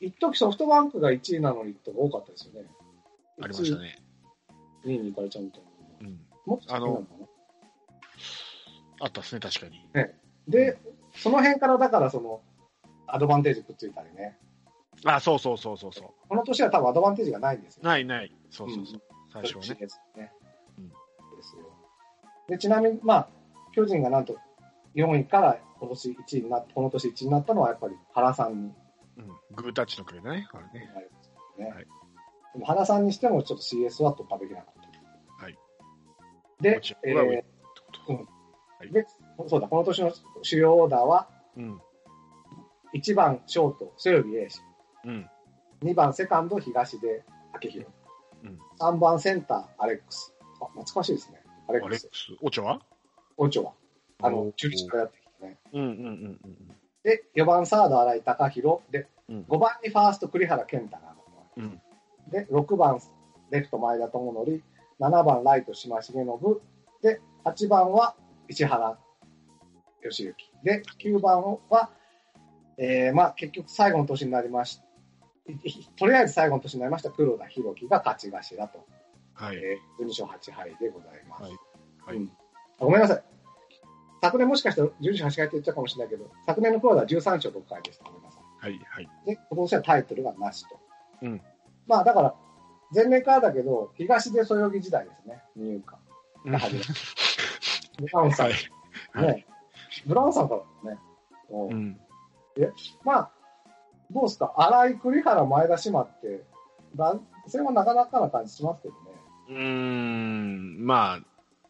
[0.00, 2.68] 一時ソフトバンクが1位なのにって多かったですよね。
[3.40, 3.98] ありましたね。
[4.84, 6.08] 2位に行かれちゃうみたいな。
[6.08, 6.20] うん。
[6.46, 7.26] もっと先なのかな
[9.00, 9.88] あったですね、確かに。
[10.48, 10.78] で、
[11.12, 12.40] その辺からだからその、
[13.06, 14.38] アドバンテージくっついたりね。
[15.04, 17.86] あ、そうそうそうそうそこの年は多分アドバンテージがないんですよう。。
[17.86, 18.34] ないない。
[18.50, 19.02] そうそうそう。
[19.32, 19.86] 最初はね。
[20.16, 20.32] ね。
[20.78, 20.94] うんで
[21.42, 21.62] すよ。
[22.48, 23.28] で、ちなみに、まあ、
[23.72, 24.36] 巨人がなんと
[24.96, 28.72] 4位から今年1位になこの年1位になったのはやっぱり原さんに
[29.18, 29.26] うん。
[29.56, 30.48] グータッチのくれだね。
[30.50, 30.86] これね。
[30.94, 31.70] なりますよね。
[31.72, 31.86] はい
[32.54, 34.74] でも原さんにしてもちょっと CS は突破できなかっ
[35.38, 35.44] た。
[35.44, 35.58] はい。
[36.60, 39.06] でもち、ろんはいーで、
[39.48, 40.12] そうだ、この年の
[40.42, 41.80] 主要オーダーは、うん。
[42.94, 44.60] 1番ショート、瀬び英史。
[45.04, 45.30] うん。
[45.82, 47.22] 2番セカンド、東出
[47.62, 47.86] 明宏。
[48.44, 50.32] うん3番センター、アレックス。
[50.60, 51.42] あ、懐かしいですね。
[51.68, 52.08] アレックス。
[52.40, 52.80] オチョは？
[53.36, 53.72] オチョは。
[54.22, 55.58] あのお、中日からやってきたね。
[55.72, 58.80] うんうんうんうんで、4番サード、新井貴弘。
[58.90, 59.46] で、うん。
[59.48, 61.14] 5番にファースト、栗原健太が。
[62.30, 63.00] で、6番、
[63.50, 64.62] レフト、前田智則。
[65.00, 66.26] 7番、ライト、島重信。
[67.02, 68.16] で、8番は、
[68.48, 68.98] 石原
[70.02, 70.34] 義行。
[70.62, 71.90] で、9番は、
[72.76, 74.84] えー、まあ、結局最後の年になりました。
[75.96, 78.86] とりあえず最後の年になりました黒田博樹が勝ち頭と、
[79.32, 79.56] はい。
[79.56, 81.42] えー、12勝8敗でございます。
[81.44, 81.52] はい
[82.04, 82.32] はいうん
[82.80, 83.22] あごめんなさい。
[84.20, 88.04] 昨年もしかしたら12勝8敗って言っちゃうかもしれないけど、昨年の黒田は13勝6敗でした。
[88.04, 88.42] ごめんなさい。
[88.60, 88.80] はい。
[88.90, 89.08] はい。
[89.26, 90.78] で、今年はタイトルがなしと。
[91.22, 91.40] うん
[91.86, 92.34] まあだから、
[92.94, 95.82] 前年からだけど、東でそよぎ時代ですね、入
[96.44, 96.86] 荷が始まる。
[97.98, 98.54] ブラウンさん、はい。
[99.12, 99.26] はい。
[99.36, 99.46] ね、
[100.06, 100.98] ブラウンさんからね、
[101.50, 102.00] もううん。
[103.04, 103.30] まあ、
[104.10, 106.44] どうですか、荒井、栗原、前田島って、
[106.94, 109.00] だそれもなかなかな感じしますけどね。
[109.48, 110.84] うーん。
[110.84, 111.20] まあ、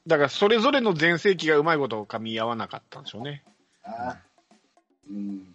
[0.09, 3.45] だからそれぞれの全盛期がうまいこと噛み合わなかったんでしょうね。
[3.85, 4.17] ああ
[5.11, 5.55] うん、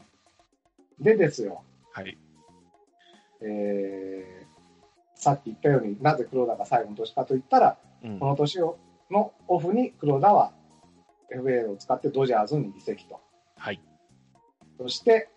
[1.00, 2.18] でですよ、はい。
[3.42, 8.28] えー、さっき言ったようになぜ黒田が最後の年かといったら、うんこ。
[8.28, 8.78] の年を
[9.10, 10.54] のオフに黒田は
[11.36, 13.20] FA を使ってドジャーズに移籍と。
[13.58, 13.82] はい。
[14.78, 15.30] そして、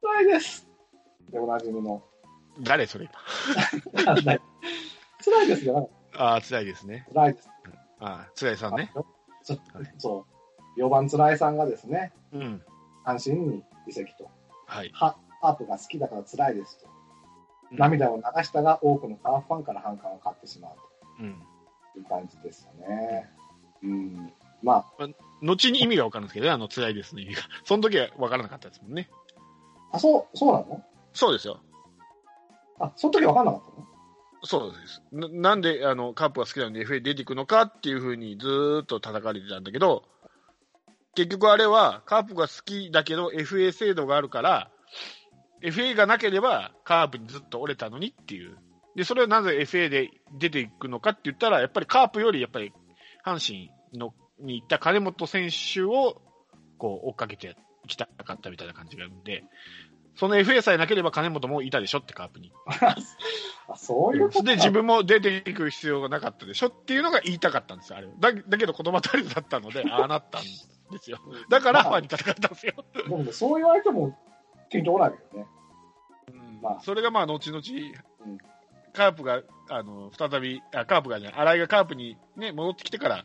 [0.00, 0.68] 辛いです。
[1.30, 2.04] で、おなじみの。
[2.60, 3.08] 誰それ
[3.94, 4.14] 今。
[5.24, 5.90] 辛いですよ。
[6.14, 7.06] ああ、辛いですね。
[7.12, 7.48] 辛いです。
[8.00, 8.92] ああ、辛いさんね。
[9.42, 9.56] そ
[9.98, 10.26] そ
[10.76, 10.80] う。
[10.80, 12.62] 4番辛いさんがですね、うん。
[13.04, 14.28] 阪神に移籍と。
[14.66, 14.90] はい。
[14.92, 16.86] ハハープが好きだから辛いですと。
[16.86, 16.98] うん
[17.70, 20.72] 涙を流したが多くのカーフファンから反感を買ってしまう
[21.20, 21.42] うん。
[21.92, 23.28] という感じですよね。
[23.82, 24.32] うん。
[24.62, 24.86] ま
[25.42, 27.42] 後に意味が分かるんですけどね、あの辛いですの意味が。
[27.64, 29.10] その時は分からなかったですもんね。
[29.92, 30.82] あ、あ、そう、そうなの？
[31.12, 31.60] そうですよ。
[32.80, 33.86] あ、その時分かんなかったの？
[34.42, 35.02] そうです。
[35.12, 40.04] ななんで、あの、カープが好きなのに FA 出ていくのかっていうふうにずっと叩かれてたんだけど、
[41.14, 44.70] 結局あれは、カープが好きだけど FA 制度があるから、
[45.62, 48.56] FA がなければカープにずっと折れたのにっていう。
[48.94, 52.72] で、それをなぜ FA で出ていくのかって言ったら、やっぱりカープよりやっぱり
[53.24, 56.22] 阪神のに行った金本選手を
[56.78, 59.44] こう追っかけていきたかったみたいな感じがあるんで、
[60.18, 62.52] その FA さえなければ金本もいたでしょってカープに。
[63.70, 68.08] あそういうことで、自分も出ていく必要がなかったでしょっていうのが言いたかったんですよ、あれ。
[68.18, 70.48] だだけど言葉足りずだったので、 ああなったんで
[70.98, 71.20] すよ。
[71.48, 72.84] だからファンに戦ったんですよ。
[72.94, 74.18] でもね、そう言われても、
[74.70, 75.46] ピンとこないけどね。
[76.32, 77.62] うんまあそれがまあ、後々
[78.26, 78.38] うん、
[78.92, 83.24] カープが、あの、再び、あ、カープがじゃない、新井がカープにね、戻ってきてから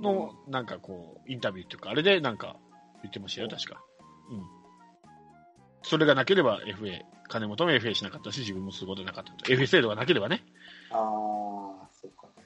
[0.00, 2.56] の、なんかこう、インタビューっていうか、あれでなんか
[3.02, 3.80] 言ってましたよ、確か。
[4.30, 4.63] うん。
[5.84, 9.52] それがなければ FA、金本も FA しなかったし、自分もすることなかったと。
[9.52, 10.42] FA 制度がなければね。
[10.90, 12.44] ああ、そうかね。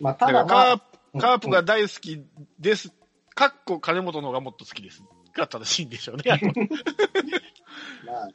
[0.00, 2.24] まあ、ただ、だからカーまあ、プ、カープが大好き
[2.58, 2.90] です。
[3.34, 5.02] かっこ金本の方がもっと好きです。
[5.34, 6.24] が正しいんでしょうね。
[8.06, 8.34] まあね。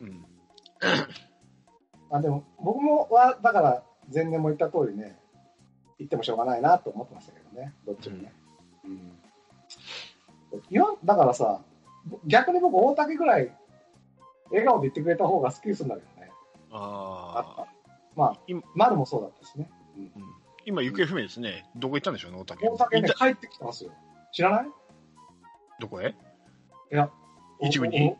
[0.00, 0.26] うん。
[2.10, 5.18] まあでも、僕もは、だから、前年も言った通りね、
[5.98, 8.32] 言ってもしょうがないなと思ってましたけどね、どっちもね。
[8.84, 9.18] うん。
[10.70, 11.60] いやだからさ、
[12.26, 13.52] 逆に僕、大竹ぐらい、
[14.50, 16.30] 笑顔で言ってくれた方が好きにするんだけどね。
[16.72, 17.66] ああ。
[18.16, 19.70] まあ今、丸もそうだったしね。
[19.96, 20.12] うん
[20.66, 21.66] 今、行方不明ですね。
[21.76, 22.68] どこ行ったんでしょうね、大竹。
[22.68, 23.92] 大竹ね帰ってきてますよ。
[24.32, 24.66] 知らない？
[25.80, 26.14] どこへ？
[26.92, 27.10] いや、
[27.62, 28.14] 一部に？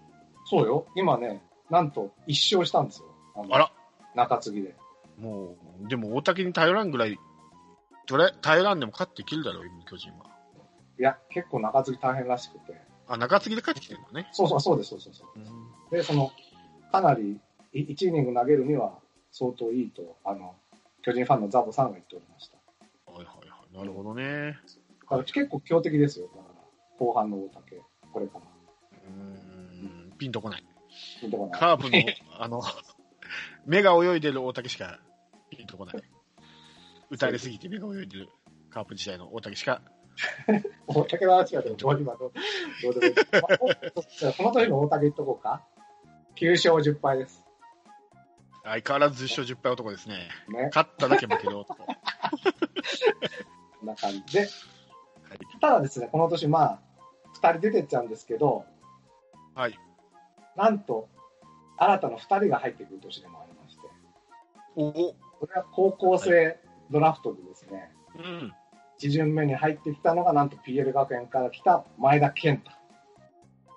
[0.46, 0.86] そうよ。
[0.96, 3.44] 今ね、なんと一勝したんですよ。
[3.44, 3.72] のあら、
[4.14, 4.74] 中継ぎで。
[5.18, 7.18] もう、でも大竹に頼らんぐらい、
[8.06, 10.24] とりあえ頼らんでも勝っていけるだろう、今、巨人は。
[10.98, 12.80] いや、結構中継ぎ大変らしくて。
[13.08, 14.28] あ、中継ぎで帰ってきてるのね。
[14.32, 15.96] そうそう、そうです、そうそうそう。
[15.96, 16.30] で、その、
[16.92, 17.40] かなり
[17.72, 18.98] い1イニング投げるには
[19.32, 20.54] 相当いいと、あの、
[21.02, 22.58] 巨人ファンのザボさんが言っておりました。
[23.10, 23.76] はいはいはい。
[23.76, 24.58] なるほどね。
[25.02, 26.54] だから結構強敵ですよ、だから、
[26.98, 27.82] 後半の大竹、
[28.12, 28.40] これから。
[28.40, 30.64] うーん、ピンとこない。
[31.22, 31.98] 見てこないカープの、
[32.42, 32.62] あの、
[33.66, 35.00] 目が泳いでる大竹しか
[35.50, 35.96] ピンとこない。
[37.10, 38.28] 打たれすぎて目が泳いでる
[38.70, 39.82] カープ時代の大竹しか。
[40.86, 42.32] 大竹の話はでもどう今どう
[42.82, 43.14] どうでもいい。
[44.24, 45.64] まこの時の大竹言っとこうか。
[46.36, 47.44] 9勝10敗です。
[48.64, 50.28] 相変わらず10勝10敗男ですね。
[50.48, 50.66] ね。
[50.66, 51.84] 勝っただけ負ける男。
[51.84, 51.94] こ
[53.82, 54.48] んな感じで。
[55.60, 56.80] ただですね、この年、まあ、
[57.40, 58.64] 2人出てっちゃうんですけど、
[59.54, 59.78] はい。
[60.56, 61.08] なんと、
[61.76, 63.88] 新たな2人が入ってくる年でもありまして、
[64.76, 65.14] おお。
[65.40, 66.58] これは高校生
[66.90, 68.52] ドラフトでですね、うん。
[69.00, 72.70] 1巡目に入ってきたのが、なんと PL 学園から来た前田健太。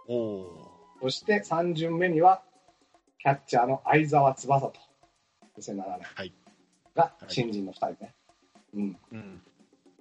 [0.07, 0.71] おお。
[1.01, 2.41] そして3巡目には、
[3.19, 4.73] キャッチャーの相沢翼と、
[5.59, 5.83] 2007年
[6.15, 6.33] はい。
[6.95, 8.15] が新人の2人ね。
[8.73, 8.97] うん。
[9.11, 9.41] うん。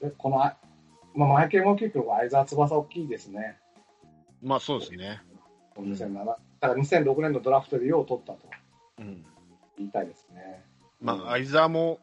[0.00, 0.56] で、この、あ
[1.14, 3.58] まあ、前系も大きいけど、相沢翼大きいですね。
[4.42, 5.20] まあそうですね。
[5.78, 8.40] 2007、だから2006年のドラフトでよう取ったと
[8.98, 9.24] うん。
[9.78, 10.64] 言いたいですね。
[11.00, 11.98] まあ、相沢も、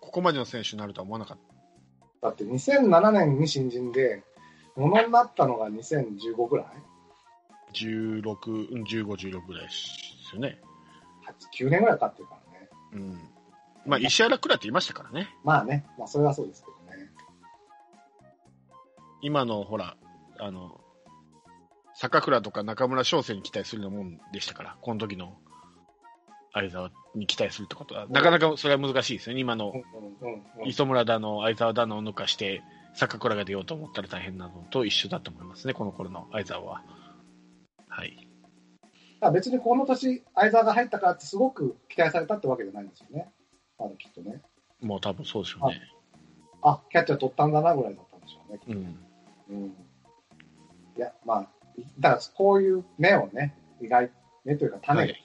[0.00, 1.38] ここまでの選手になるとは思わなかっ
[2.24, 4.22] だって2007年に新人で、
[4.76, 6.66] ものになったのが2015ぐらい？
[6.66, 7.78] た。
[7.78, 10.58] 16、うん、15、16ぐらいですよね。
[11.58, 12.68] ?9 年ぐらいかかってるからね。
[12.94, 13.28] うん。
[13.84, 15.28] まあ、石原くらいって言いましたからね。
[15.44, 17.10] まあね、まあそれはそうですけどね。
[19.20, 19.98] 今の、ほら、
[20.38, 20.80] あの、
[21.92, 25.36] 坂倉とか中村翔成に期待するようなもんでしたから、この時の
[26.54, 29.40] 相沢に期待するってことは、なかなかそれは難しいですよね。
[29.40, 29.74] 今の
[30.64, 32.62] 磯村だの、相沢だのを抜かして、
[32.94, 36.82] 坂倉が出ようと思ったら大変なのと一緒だと思いますね、この頃の相沢は。
[37.88, 38.16] はい。
[39.32, 43.32] 別にこの年、相沢が入ったからってすごく期待されたってわけじゃないんですよね。
[43.76, 44.40] まだきっとね。
[44.80, 45.82] もう多分そうでしょうね。
[46.62, 48.58] あ、キャッチャー取ったんだなぐらいだったんでしょうね。
[48.60, 48.96] きっとうん。
[49.50, 49.66] うん。
[50.96, 51.48] いや、まあ、
[51.98, 54.12] だからこういう芽をね、意外、
[54.44, 55.23] 芽というか種はい